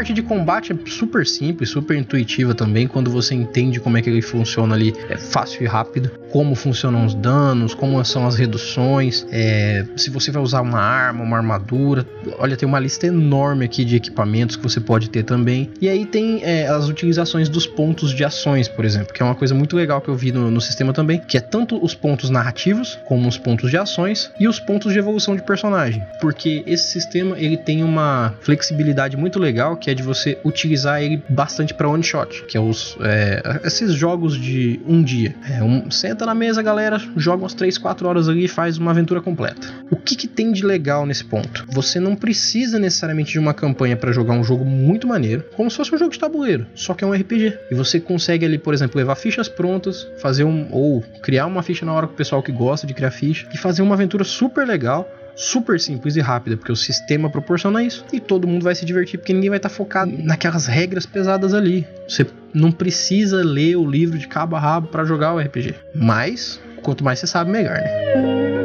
Parte 0.08 0.14
de 0.14 0.22
combate 0.22 0.72
é 0.72 0.78
super 0.90 1.26
simples, 1.26 1.70
super 1.70 1.98
intuitiva 1.98 2.54
também. 2.54 2.88
Quando 2.88 3.12
você 3.12 3.36
entende 3.36 3.80
como 3.80 3.98
é 3.98 4.02
que 4.02 4.10
ele 4.10 4.22
funciona 4.22 4.74
ali, 4.74 4.94
é 5.10 5.18
fácil 5.18 5.64
e 5.64 5.66
rápido. 5.66 6.10
Como 6.32 6.56
funcionam 6.56 7.06
os 7.06 7.14
danos, 7.14 7.74
como 7.74 8.04
são 8.06 8.26
as 8.26 8.36
reduções, 8.36 9.26
é, 9.32 9.86
se 9.96 10.10
você 10.10 10.32
vai 10.32 10.42
usar 10.42 10.62
uma 10.62 10.80
arma, 10.80 11.24
uma 11.24 11.38
armadura. 11.38 12.06
Olha, 12.38 12.56
tem 12.56 12.68
uma 12.68 12.80
lista 12.80 13.08
enorme 13.08 13.66
aqui 13.66 13.84
de 13.84 13.96
equipamentos 13.98 14.56
que 14.56 14.64
você 14.64 14.80
pode 14.80 15.10
ter 15.10 15.24
também. 15.24 15.70
E 15.82 15.90
aí 15.90 16.06
tem 16.06 16.42
é, 16.44 16.68
as 16.68 16.88
utilizações 16.88 17.50
dos 17.50 17.66
pontos 17.68 18.14
de 18.14 18.24
ações, 18.24 18.70
por 18.70 18.86
exemplo, 18.86 19.14
que 19.14 19.22
é 19.22 19.26
uma 19.26 19.36
coisa 19.36 19.54
muito 19.54 19.76
legal 19.76 20.00
que 20.00 20.10
eu 20.10 20.16
vi 20.16 20.32
no, 20.32 20.50
no 20.50 20.62
sistema 20.62 20.94
também, 20.94 21.20
que 21.20 21.38
é 21.38 21.42
tanto 21.42 21.84
os 21.84 21.94
pontos 21.94 22.30
narrativos 22.30 22.98
como 23.06 23.28
os 23.28 23.38
pontos 23.38 23.70
de 23.70 23.78
ações 23.78 24.32
e 24.40 24.48
os 24.48 24.60
pontos 24.60 24.94
de 24.94 25.00
evolução 25.00 25.36
de 25.36 25.42
personagem, 25.42 26.02
porque 26.22 26.64
esse 26.66 26.92
sistema 26.92 27.38
ele 27.38 27.58
tem 27.58 27.84
uma 27.84 28.34
flexibilidade 28.42 29.18
muito 29.18 29.40
legal 29.40 29.76
que 29.76 29.90
é 29.90 29.97
de 29.98 30.04
você 30.04 30.38
utilizar 30.46 31.02
ele 31.02 31.22
bastante 31.30 31.74
para 31.74 31.90
one 31.90 32.04
shot, 32.04 32.44
que 32.46 32.58
é 32.58 32.60
os 32.60 32.98
é, 33.02 33.62
esses 33.66 33.94
jogos 33.94 34.40
de 34.40 34.80
um 34.88 35.04
dia. 35.04 35.36
É, 35.50 35.64
um, 35.64 35.90
senta 35.92 36.26
na 36.26 36.34
mesa, 36.34 36.62
galera, 36.62 37.02
joga 37.16 37.44
umas 37.44 37.54
3, 37.54 37.78
4 37.78 38.08
horas 38.08 38.30
ali 38.30 38.46
e 38.46 38.48
faz 38.48 38.78
uma 38.78 38.92
aventura 38.92 39.22
completa. 39.22 39.68
O 39.92 39.96
que, 39.96 40.16
que 40.16 40.28
tem 40.28 40.52
de 40.52 40.66
legal 40.66 41.06
nesse 41.06 41.26
ponto? 41.26 41.66
Você 41.70 42.00
não 42.00 42.16
precisa 42.16 42.80
necessariamente 42.80 43.32
de 43.32 43.40
uma 43.40 43.54
campanha 43.54 43.98
para 43.98 44.12
jogar 44.12 44.34
um 44.34 44.44
jogo 44.44 44.64
muito 44.64 45.08
maneiro, 45.08 45.44
como 45.56 45.70
se 45.70 45.78
fosse 45.78 45.94
um 45.94 45.98
jogo 45.98 46.12
de 46.12 46.20
tabuleiro, 46.20 46.68
só 46.76 46.94
que 46.94 47.04
é 47.04 47.08
um 47.08 47.14
RPG. 47.14 47.58
E 47.72 47.76
você 47.76 48.00
consegue 48.00 48.46
ali, 48.46 48.58
por 48.58 48.74
exemplo, 48.74 48.98
levar 48.98 49.16
fichas 49.16 49.50
prontas, 49.50 50.08
fazer 50.22 50.44
um 50.44 50.68
ou 50.72 51.02
criar 51.22 51.46
uma 51.46 51.64
ficha 51.64 51.86
na 51.86 51.94
hora 51.94 52.08
com 52.08 52.14
o 52.14 52.18
pessoal 52.18 52.44
que 52.44 52.52
gosta 52.52 52.86
de 52.86 52.94
criar 52.94 53.12
ficha 53.12 53.48
e 53.54 53.58
fazer 53.58 53.82
uma 53.82 53.96
aventura 53.96 54.24
super 54.24 54.66
legal 54.66 55.10
super 55.38 55.80
simples 55.80 56.16
e 56.16 56.20
rápida, 56.20 56.58
porque 56.58 56.72
o 56.72 56.76
sistema 56.76 57.30
proporciona 57.30 57.84
isso 57.84 58.04
e 58.12 58.20
todo 58.20 58.48
mundo 58.48 58.64
vai 58.64 58.74
se 58.74 58.84
divertir, 58.84 59.20
porque 59.20 59.32
ninguém 59.32 59.52
vai 59.52 59.58
estar 59.58 59.70
tá 59.70 59.76
focado 59.76 60.12
naquelas 60.24 60.66
regras 60.66 61.06
pesadas 61.06 61.54
ali. 61.54 61.88
Você 62.10 62.26
não 62.54 62.72
precisa 62.72 63.44
ler 63.44 63.76
o 63.76 63.90
livro 63.90 64.18
de 64.18 64.28
cabo 64.28 64.56
a 64.56 64.60
rabo 64.60 64.88
para 64.88 65.06
jogar 65.06 65.36
o 65.36 65.40
RPG, 65.40 65.76
mas 65.94 66.60
quanto 66.82 67.04
mais 67.04 67.20
você 67.20 67.28
sabe, 67.28 67.52
melhor, 67.52 67.76
né? 67.76 68.57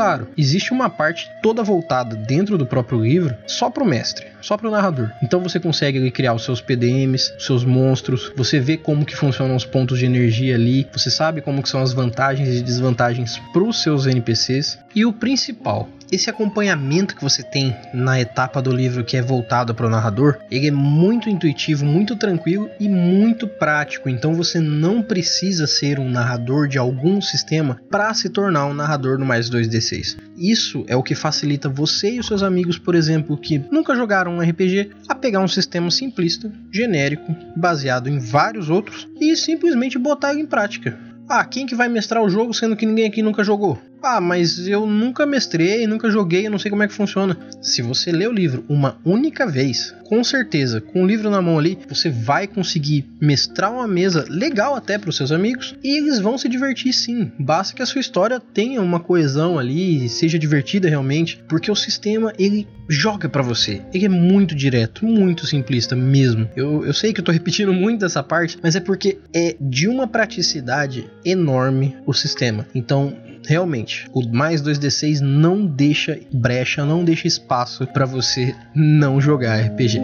Claro, 0.00 0.28
existe 0.34 0.72
uma 0.72 0.88
parte 0.88 1.30
toda 1.42 1.62
voltada 1.62 2.16
dentro 2.16 2.56
do 2.56 2.64
próprio 2.64 3.02
livro 3.02 3.36
só 3.46 3.68
para 3.68 3.84
o 3.84 3.86
mestre 3.86 4.30
só 4.40 4.56
para 4.56 4.68
o 4.68 4.70
narrador. 4.70 5.10
Então 5.22 5.40
você 5.40 5.60
consegue 5.60 5.98
ali, 5.98 6.10
criar 6.10 6.34
os 6.34 6.44
seus 6.44 6.60
PDMs, 6.60 7.32
seus 7.38 7.64
monstros, 7.64 8.32
você 8.36 8.58
vê 8.58 8.76
como 8.76 9.04
que 9.04 9.16
funcionam 9.16 9.54
os 9.54 9.64
pontos 9.64 9.98
de 9.98 10.06
energia 10.06 10.54
ali, 10.54 10.86
você 10.92 11.10
sabe 11.10 11.40
como 11.40 11.62
que 11.62 11.68
são 11.68 11.82
as 11.82 11.92
vantagens 11.92 12.48
e 12.48 12.62
desvantagens 12.62 13.38
para 13.52 13.62
os 13.62 13.82
seus 13.82 14.06
NPCs. 14.06 14.78
E 14.94 15.04
o 15.04 15.12
principal, 15.12 15.88
esse 16.10 16.28
acompanhamento 16.28 17.14
que 17.14 17.22
você 17.22 17.42
tem 17.42 17.76
na 17.94 18.20
etapa 18.20 18.60
do 18.60 18.72
livro 18.72 19.04
que 19.04 19.16
é 19.16 19.22
voltado 19.22 19.74
para 19.74 19.86
o 19.86 19.90
narrador, 19.90 20.38
ele 20.50 20.68
é 20.68 20.70
muito 20.70 21.28
intuitivo, 21.28 21.84
muito 21.84 22.16
tranquilo 22.16 22.68
e 22.78 22.88
muito 22.88 23.46
prático. 23.46 24.08
Então 24.08 24.34
você 24.34 24.60
não 24.60 25.02
precisa 25.02 25.66
ser 25.66 25.98
um 25.98 26.10
narrador 26.10 26.68
de 26.68 26.78
algum 26.78 27.20
sistema 27.20 27.80
para 27.90 28.12
se 28.14 28.28
tornar 28.28 28.66
um 28.66 28.74
narrador 28.74 29.18
no 29.18 29.26
mais 29.26 29.48
2D6. 29.48 30.16
Isso 30.36 30.84
é 30.88 30.96
o 30.96 31.02
que 31.02 31.14
facilita 31.14 31.68
você 31.68 32.12
e 32.12 32.20
os 32.20 32.26
seus 32.26 32.42
amigos, 32.42 32.78
por 32.78 32.94
exemplo, 32.94 33.36
que 33.36 33.58
nunca 33.70 33.94
jogaram 33.94 34.36
um 34.36 34.40
RPG, 34.40 34.90
a 35.08 35.14
pegar 35.14 35.40
um 35.40 35.48
sistema 35.48 35.90
simplista, 35.90 36.50
genérico, 36.72 37.34
baseado 37.56 38.08
em 38.08 38.18
vários 38.18 38.70
outros 38.70 39.08
e 39.20 39.36
simplesmente 39.36 39.98
botar 39.98 40.32
ele 40.32 40.42
em 40.42 40.46
prática. 40.46 40.98
Ah, 41.28 41.44
quem 41.44 41.66
que 41.66 41.76
vai 41.76 41.88
mestrar 41.88 42.22
o 42.22 42.28
jogo 42.28 42.52
sendo 42.52 42.74
que 42.74 42.84
ninguém 42.84 43.06
aqui 43.06 43.22
nunca 43.22 43.44
jogou? 43.44 43.78
Ah, 44.02 44.20
mas 44.20 44.66
eu 44.66 44.86
nunca 44.86 45.26
mestrei, 45.26 45.86
nunca 45.86 46.10
joguei, 46.10 46.46
eu 46.46 46.50
não 46.50 46.58
sei 46.58 46.70
como 46.70 46.82
é 46.82 46.88
que 46.88 46.94
funciona. 46.94 47.36
Se 47.60 47.82
você 47.82 48.10
ler 48.10 48.28
o 48.28 48.32
livro 48.32 48.64
uma 48.68 48.98
única 49.04 49.46
vez, 49.46 49.94
com 50.10 50.24
certeza, 50.24 50.80
com 50.80 51.04
o 51.04 51.06
livro 51.06 51.30
na 51.30 51.42
mão 51.42 51.58
ali, 51.58 51.78
você 51.88 52.08
vai 52.08 52.46
conseguir 52.46 53.06
mestrar 53.20 53.72
uma 53.72 53.86
mesa 53.86 54.24
legal 54.28 54.74
até 54.74 54.98
para 54.98 55.10
os 55.10 55.16
seus 55.16 55.30
amigos 55.30 55.76
e 55.84 55.98
eles 55.98 56.18
vão 56.18 56.38
se 56.38 56.48
divertir 56.48 56.92
sim. 56.92 57.30
Basta 57.38 57.74
que 57.74 57.82
a 57.82 57.86
sua 57.86 58.00
história 58.00 58.40
tenha 58.40 58.80
uma 58.80 58.98
coesão 58.98 59.58
ali, 59.58 60.08
seja 60.08 60.38
divertida 60.38 60.88
realmente, 60.88 61.42
porque 61.48 61.70
o 61.70 61.76
sistema 61.76 62.32
ele 62.38 62.66
joga 62.88 63.28
para 63.28 63.42
você. 63.42 63.82
Ele 63.94 64.06
é 64.06 64.08
muito 64.08 64.54
direto, 64.54 65.06
muito 65.06 65.46
simplista 65.46 65.94
mesmo. 65.94 66.48
Eu, 66.56 66.84
eu 66.84 66.92
sei 66.92 67.12
que 67.12 67.20
eu 67.20 67.24
tô 67.24 67.30
repetindo 67.30 67.72
muito 67.72 68.04
essa 68.04 68.22
parte, 68.22 68.58
mas 68.62 68.74
é 68.74 68.80
porque 68.80 69.18
é 69.32 69.54
de 69.60 69.86
uma 69.86 70.08
praticidade 70.08 71.08
enorme 71.24 71.96
o 72.04 72.12
sistema. 72.12 72.66
Então, 72.74 73.16
realmente, 73.50 74.08
o 74.14 74.22
mais 74.28 74.62
2d6 74.62 75.18
não 75.18 75.66
deixa 75.66 76.20
brecha, 76.32 76.84
não 76.84 77.04
deixa 77.04 77.26
espaço 77.26 77.84
para 77.84 78.06
você 78.06 78.54
não 78.72 79.20
jogar 79.20 79.60
RPG. 79.60 80.00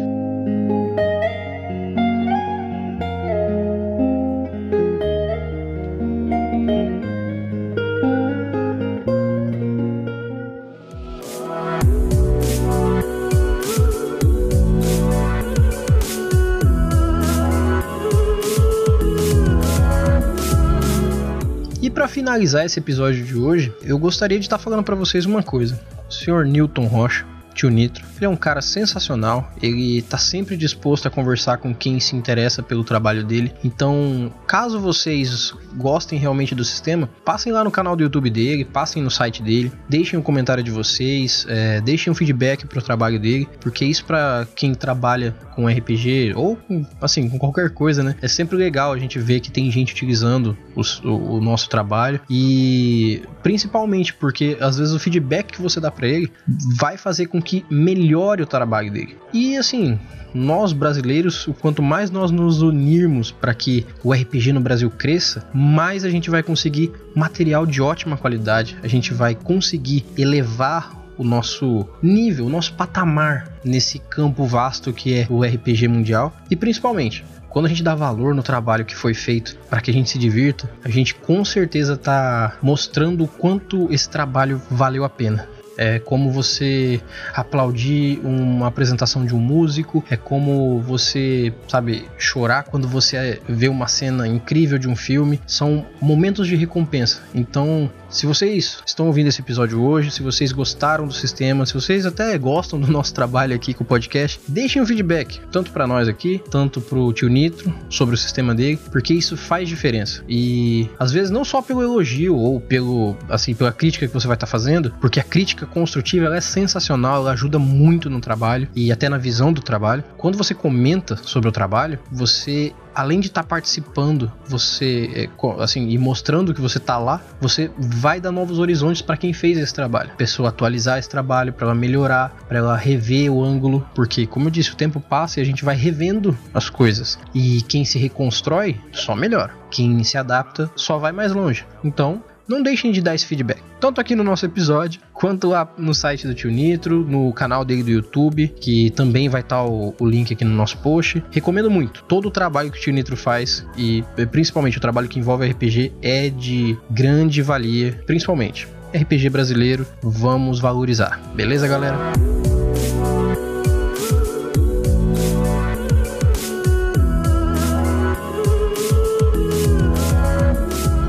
Finalizar 22.09 22.65
esse 22.65 22.79
episódio 22.79 23.25
de 23.25 23.37
hoje, 23.37 23.73
eu 23.83 23.99
gostaria 23.99 24.39
de 24.39 24.45
estar 24.45 24.59
falando 24.59 24.83
para 24.83 24.95
vocês 24.95 25.27
uma 25.27 25.43
coisa. 25.43 25.81
O 26.09 26.13
senhor 26.13 26.47
Newton 26.47 26.87
Rocha, 26.87 27.27
tio 27.57 27.71
Nitro. 27.71 28.05
Ele 28.17 28.27
é 28.27 28.29
um 28.29 28.37
cara 28.37 28.61
sensacional, 28.61 29.51
ele 29.61 30.03
tá 30.03 30.19
sempre 30.19 30.57
disposto 30.57 31.09
a 31.09 31.11
conversar 31.11 31.57
com 31.57 31.75
quem 31.75 31.99
se 31.99 32.15
interessa 32.15 32.63
pelo 32.63 32.85
trabalho 32.85 33.25
dele. 33.25 33.53
Então, 33.65 34.33
caso 34.47 34.79
vocês 34.79 35.55
gostem 35.75 36.19
realmente 36.19 36.55
do 36.55 36.65
sistema, 36.65 37.09
passem 37.25 37.53
lá 37.53 37.65
no 37.65 37.71
canal 37.71 37.97
do 37.97 38.03
YouTube 38.03 38.31
dele, 38.31 38.65
passem 38.65 39.03
no 39.03 39.11
site 39.11 39.43
dele, 39.43 39.73
deixem 39.89 40.19
um 40.19 40.23
comentário 40.23 40.63
de 40.63 40.71
vocês, 40.71 41.47
é, 41.49 41.81
deixem 41.81 42.11
um 42.11 42.15
feedback 42.15 42.67
pro 42.67 42.83
trabalho 42.83 43.19
dele, 43.19 43.49
porque 43.61 43.85
isso 43.85 44.05
para 44.05 44.47
quem 44.55 44.75
trabalha 44.75 45.35
com 45.55 45.67
RPG 45.67 46.35
ou 46.37 46.57
com, 46.57 46.85
assim, 47.01 47.29
com 47.29 47.39
qualquer 47.39 47.71
coisa, 47.71 48.03
né? 48.03 48.15
É 48.21 48.29
sempre 48.29 48.57
legal 48.57 48.93
a 48.93 48.99
gente 48.99 49.19
ver 49.19 49.41
que 49.41 49.51
tem 49.51 49.71
gente 49.71 49.93
utilizando 49.93 50.57
o, 50.75 51.09
o 51.09 51.41
nosso 51.41 51.69
trabalho 51.69 52.21
e 52.29 53.23
principalmente 53.43 54.13
porque 54.13 54.57
às 54.61 54.77
vezes 54.77 54.95
o 54.95 54.99
feedback 54.99 55.53
que 55.53 55.63
você 55.63 55.81
dá 55.81 55.91
para 55.91 56.07
ele 56.07 56.31
vai 56.77 56.97
fazer 56.97 57.27
com 57.27 57.41
que 57.47 57.65
melhore 57.71 58.43
o 58.43 58.47
trabalho 58.47 58.91
dele. 58.93 59.17
E 59.33 59.57
assim, 59.57 59.99
nós 60.35 60.73
brasileiros, 60.73 61.47
o 61.47 61.55
quanto 61.55 61.83
mais 61.83 62.11
nós 62.11 62.31
nos 62.31 62.61
unirmos 62.61 63.31
para 63.31 63.55
que 63.55 63.87
o 64.03 64.13
RPG 64.13 64.53
no 64.53 64.61
Brasil 64.61 64.91
cresça, 64.91 65.49
mais 65.55 66.05
a 66.05 66.11
gente 66.11 66.29
vai 66.29 66.43
conseguir 66.43 66.93
material 67.15 67.65
de 67.65 67.81
ótima 67.81 68.17
qualidade, 68.17 68.77
a 68.83 68.89
gente 68.89 69.15
vai 69.15 69.35
conseguir 69.35 70.05
elevar 70.19 71.07
o 71.17 71.25
nosso 71.25 71.89
nível, 72.03 72.47
o 72.47 72.51
nosso 72.51 72.75
patamar 72.75 73.51
nesse 73.65 73.99
campo 73.99 74.45
vasto 74.45 74.93
que 74.93 75.15
é 75.15 75.27
o 75.31 75.43
RPG 75.43 75.89
mundial 75.89 76.37
e 76.51 76.57
principalmente 76.57 77.25
quando 77.49 77.65
a 77.65 77.69
gente 77.71 77.83
dá 77.83 77.95
valor 77.95 78.35
no 78.35 78.43
trabalho 78.43 78.85
que 78.85 78.95
foi 78.95 79.15
feito 79.15 79.57
para 79.71 79.81
que 79.81 79.91
a 79.91 79.95
gente 79.95 80.11
se 80.11 80.19
divirta, 80.19 80.71
a 80.85 80.91
gente 80.91 81.15
com 81.15 81.43
certeza 81.43 81.95
está 81.95 82.59
mostrando 82.61 83.25
o 83.25 83.29
quanto 83.29 83.91
esse 83.91 84.11
trabalho 84.11 84.61
valeu 84.71 85.05
a 85.05 85.09
pena. 85.09 85.49
É 85.77 85.99
como 85.99 86.31
você 86.31 87.01
aplaudir 87.35 88.21
uma 88.25 88.67
apresentação 88.67 89.25
de 89.25 89.35
um 89.35 89.39
músico, 89.39 90.05
é 90.11 90.17
como 90.17 90.81
você, 90.81 91.53
sabe, 91.69 92.09
chorar 92.19 92.65
quando 92.65 92.89
você 92.89 93.41
vê 93.49 93.69
uma 93.69 93.89
cena 93.89 94.27
incrível 94.27 94.79
de 94.79 94.89
um 94.89 94.97
filme. 94.97 95.41
São 95.47 95.87
momentos 96.01 96.47
de 96.47 96.57
recompensa. 96.57 97.23
Então, 97.35 97.91
se 98.09 98.27
vocês 98.27 98.79
estão 98.87 99.07
ouvindo 99.07 99.29
esse 99.29 99.41
episódio 99.41 99.83
hoje, 99.83 100.11
se 100.11 100.23
vocês 100.23 100.53
gostaram 100.53 101.07
do 101.07 101.13
sistema, 101.13 101.67
se 101.67 101.75
vocês 101.75 102.07
até 102.07 102.37
gostam 102.39 102.81
do 102.81 102.91
nosso 102.91 103.13
trabalho 103.13 103.55
aqui 103.55 103.75
com 103.75 103.85
o 103.85 103.87
podcast, 103.87 104.41
deixem 104.49 104.81
um 104.81 104.87
feedback, 104.87 105.41
tanto 105.51 105.71
para 105.71 105.87
nós 105.87 106.09
aqui, 106.09 106.43
tanto 106.51 106.81
pro 106.81 107.13
tio 107.13 107.29
Nitro, 107.29 107.75
sobre 107.91 108.15
o 108.15 108.19
sistema 108.19 108.55
dele, 108.55 108.79
porque 108.91 109.13
isso 109.13 109.37
faz 109.37 109.69
diferença. 109.69 110.23
E 110.29 110.89
às 110.99 111.13
vezes 111.13 111.31
não 111.31 111.45
só 111.45 111.61
pelo 111.61 111.83
elogio 111.83 112.37
ou 112.37 112.61
pelo 112.61 113.17
assim, 113.29 113.55
pela 113.55 113.73
crítica 113.73 114.07
que 114.07 114.15
você 114.15 114.27
vai 114.27 114.37
estar 114.37 114.47
tá 114.47 114.51
fazendo, 114.51 114.95
porque 115.01 115.21
a 115.21 115.25
crítica 115.25 115.66
construtiva 115.67 116.27
ela 116.27 116.37
é 116.37 116.41
sensacional, 116.41 117.23
ela 117.23 117.33
ajuda 117.33 117.59
muito 117.59 118.09
no 118.09 118.21
trabalho 118.21 118.69
e 118.75 118.91
até 118.93 119.09
na 119.09 119.19
visão 119.19 119.53
do 119.53 119.61
trabalho. 119.61 120.05
Quando 120.17 120.39
você 120.39 120.55
comenta 120.55 121.17
sobre 121.17 121.49
o 121.49 121.53
trabalho, 121.53 121.99
você 122.11 122.73
além 122.97 123.21
de 123.21 123.27
estar 123.27 123.43
tá 123.43 123.49
participando, 123.49 124.33
você 124.49 125.11
é, 125.15 125.63
assim 125.63 125.91
e 125.91 125.99
mostrando 125.99 126.55
que 126.55 126.61
você 126.63 126.79
está 126.79 126.97
lá, 126.97 127.21
você 127.39 127.71
vai 127.79 128.19
dar 128.21 128.33
novos 128.33 128.59
horizontes 128.59 129.03
para 129.03 129.19
quem 129.19 129.35
fez 129.35 129.59
esse 129.59 129.75
trabalho. 129.75 130.11
Pessoa 130.17 130.49
atualizar 130.49 130.99
esse 130.99 131.09
trabalho, 131.09 131.53
para 131.53 131.67
ela 131.67 131.75
melhorar, 131.75 132.35
para 132.49 132.59
ela 132.59 132.77
rever 132.77 133.31
o 133.31 133.45
ângulo, 133.45 133.87
porque 133.95 134.27
como 134.27 134.47
eu 134.47 134.51
disse, 134.51 134.73
o 134.73 134.77
tempo 134.77 134.99
passa 134.99 135.39
e 135.39 135.43
a 135.43 135.47
gente 135.47 135.63
vai 135.63 135.77
revendo 135.77 136.37
as 136.55 136.71
coisas. 136.71 137.19
E 137.35 137.61
quem 137.63 137.85
se 137.85 137.99
reconstrói 137.99 138.81
só 138.93 139.15
melhora. 139.15 139.53
Quem 139.71 140.03
se 140.03 140.17
adapta 140.17 140.71
só 140.75 140.97
vai 140.97 141.13
mais 141.13 141.33
longe. 141.33 141.67
Então, 141.85 142.23
não 142.49 142.63
deixem 142.63 142.93
de 142.93 143.01
dar 143.01 143.15
esse 143.15 143.27
feedback. 143.27 143.61
Tanto 143.81 144.01
aqui 144.01 144.15
no 144.15 144.25
nosso 144.25 144.47
episódio, 144.47 145.01
quanto 145.13 145.49
lá 145.49 145.71
no 145.77 145.95
site 145.95 146.27
do 146.27 146.35
Tio 146.35 146.51
Nitro, 146.51 147.05
no 147.05 147.33
canal 147.33 147.65
dele 147.65 147.83
do 147.83 147.91
YouTube, 147.91 148.49
que 148.61 148.91
também 148.91 149.29
vai 149.29 149.43
estar 149.43 149.57
tá 149.57 149.65
o, 149.65 149.95
o, 149.99 150.07
link 150.07 150.33
aqui 150.33 150.45
no 150.45 150.55
nosso 150.55 150.79
post. 150.79 151.23
Recomendo 151.31 151.71
muito. 151.71 152.03
Todo 152.05 152.29
o 152.29 152.31
trabalho 152.31 152.71
que 152.71 152.79
o 152.79 152.81
Tio 152.81 152.93
Nitro 152.93 153.17
faz, 153.17 153.67
e 153.77 154.05
principalmente 154.31 154.79
o 154.79 154.81
trabalho 154.81 155.09
que 155.09 155.19
envolve 155.19 155.47
RPG, 155.47 155.93
é 156.03 156.31
de 156.31 156.77
grande 156.91 157.43
valia, 157.43 158.01
principalmente. 158.07 158.69
RPG 158.95 159.29
brasileiro, 159.29 159.87
vamos 160.03 160.59
valorizar. 160.59 161.21
Beleza, 161.35 161.69
galera? 161.69 161.97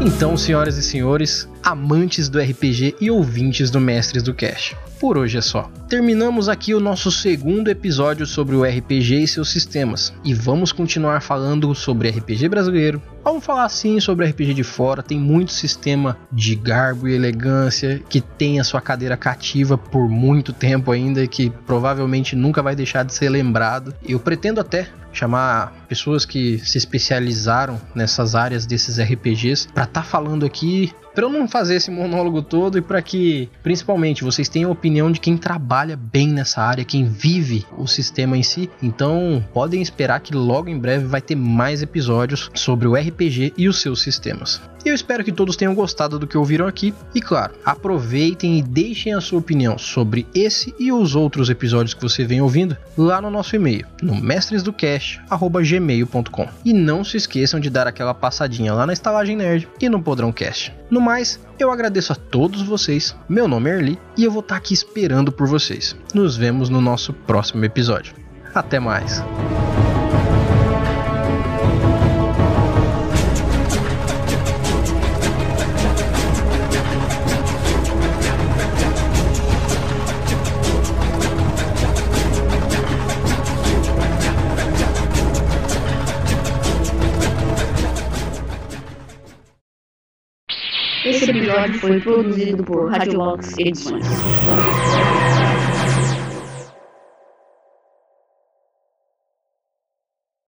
Então, 0.08 0.38
senhoras 0.38 0.78
e 0.78 0.84
senhores, 0.84 1.50
amantes 1.68 2.30
do 2.30 2.40
RPG 2.40 2.96
e 3.02 3.12
ouvintes 3.12 3.70
do 3.70 3.78
Mestres 3.78 4.24
do 4.24 4.34
Cast. 4.34 4.78
Por 5.02 5.18
hoje 5.18 5.38
é 5.38 5.42
só. 5.42 5.70
Terminamos 5.90 6.48
aqui 6.48 6.74
o 6.74 6.80
nosso 6.80 7.12
segundo 7.12 7.68
episódio 7.68 8.26
sobre 8.26 8.56
o 8.56 8.64
RPG 8.64 9.24
e 9.24 9.28
seus 9.28 9.50
sistemas. 9.50 10.14
E 10.24 10.34
vamos 10.34 10.72
continuar 10.72 11.22
falando 11.22 11.76
sobre 11.76 12.10
RPG 12.10 12.48
brasileiro. 12.48 13.02
Vamos 13.22 13.44
falar 13.44 13.68
sim 13.68 14.00
sobre 14.00 14.26
RPG 14.26 14.54
de 14.54 14.64
fora. 14.64 15.04
Tem 15.04 15.20
muito 15.20 15.52
sistema 15.52 16.18
de 16.32 16.56
garbo 16.56 17.06
e 17.06 17.14
elegância 17.14 18.02
que 18.10 18.22
tem 18.22 18.62
a 18.62 18.64
sua 18.64 18.80
cadeira 18.80 19.18
cativa 19.18 19.78
por 19.78 20.08
muito 20.08 20.54
tempo 20.54 20.90
ainda 20.90 21.22
e 21.22 21.28
que 21.28 21.50
provavelmente 21.50 22.34
nunca 22.34 22.64
vai 22.64 22.78
deixar 22.78 23.04
de 23.04 23.14
ser 23.14 23.28
lembrado. 23.28 23.94
Eu 24.08 24.22
pretendo 24.22 24.62
até 24.62 24.88
chamar 25.12 25.74
pessoas 25.90 26.26
que 26.26 26.60
se 26.60 26.78
especializaram 26.78 27.82
nessas 27.94 28.36
áreas 28.36 28.66
desses 28.66 29.00
RPGs 29.00 29.68
para 29.68 29.84
estar 29.84 30.02
tá 30.02 30.08
falando 30.08 30.46
aqui 30.46 30.94
para 31.18 31.26
eu 31.26 31.32
não 31.32 31.48
fazer 31.48 31.78
esse 31.78 31.90
monólogo 31.90 32.44
todo 32.44 32.78
e 32.78 32.82
para 32.82 33.02
que, 33.02 33.50
principalmente, 33.64 34.24
vocês 34.24 34.48
tenham 34.48 34.70
a 34.70 34.74
opinião 34.74 35.12
de 35.12 35.20
quem 35.20 35.36
trabalha 35.36 35.98
bem 35.98 36.28
nessa 36.28 36.62
área, 36.62 36.86
quem 36.86 37.06
vive 37.06 37.66
o 37.76 37.88
sistema 37.88 38.38
em 38.38 38.44
si. 38.44 38.70
Então, 38.84 39.44
podem 39.52 39.82
esperar 39.82 40.20
que 40.20 40.36
logo 40.36 40.70
em 40.70 40.78
breve 40.78 41.08
vai 41.08 41.20
ter 41.20 41.34
mais 41.34 41.82
episódios 41.82 42.52
sobre 42.54 42.88
o 42.88 42.94
RPG 42.94 43.52
e 43.58 43.68
os 43.68 43.82
seus 43.82 44.00
sistemas. 44.00 44.62
Eu 44.86 44.94
espero 44.94 45.24
que 45.24 45.32
todos 45.34 45.56
tenham 45.58 45.74
gostado 45.76 46.20
do 46.20 46.28
que 46.28 46.38
ouviram 46.38 46.68
aqui 46.68 46.94
e, 47.14 47.20
claro, 47.20 47.56
aproveitem 47.66 48.60
e 48.60 48.62
deixem 48.62 49.14
a 49.14 49.20
sua 49.20 49.40
opinião 49.40 49.78
sobre 49.78 50.26
esse 50.34 50.74
e 50.80 50.94
os 50.94 51.14
outros 51.16 51.50
episódios 51.50 51.94
que 51.94 52.02
você 52.02 52.24
vem 52.24 52.42
ouvindo 52.42 52.78
lá 52.98 53.20
no 53.20 53.30
nosso 53.30 53.54
e-mail, 53.56 53.86
no 54.02 54.16
mestresdocast@gmail.com. 54.16 56.48
E 56.64 56.72
não 56.74 57.04
se 57.04 57.18
esqueçam 57.18 57.60
de 57.60 57.70
dar 57.70 57.86
aquela 57.86 58.14
passadinha 58.14 58.74
lá 58.74 58.86
na 58.86 58.94
Estalagem 58.94 59.36
Nerd 59.36 59.68
e 59.82 59.90
no 59.90 60.02
Podrão 60.02 60.32
Cast. 60.32 60.74
No 60.90 61.02
mais, 61.08 61.40
eu 61.58 61.72
agradeço 61.72 62.12
a 62.12 62.16
todos 62.18 62.62
vocês. 62.64 63.16
Meu 63.30 63.48
nome 63.48 63.70
é 63.70 63.76
Erli 63.76 64.00
e 64.18 64.26
eu 64.26 64.32
vou 64.32 64.42
estar 64.42 64.58
aqui 64.58 64.74
esperando 64.74 65.32
por 65.32 65.48
vocês. 65.48 65.96
Nos 66.14 66.36
vemos 66.36 66.68
no 66.68 66.82
nosso 66.82 67.14
próximo 67.14 67.64
episódio. 67.64 68.14
Até 68.54 68.78
mais. 68.78 69.24
Episódio 91.58 91.80
foi 91.80 92.00
produzido 92.00 92.64
por 92.64 92.90
Radiolox 92.92 93.58
Edições. 93.58 94.06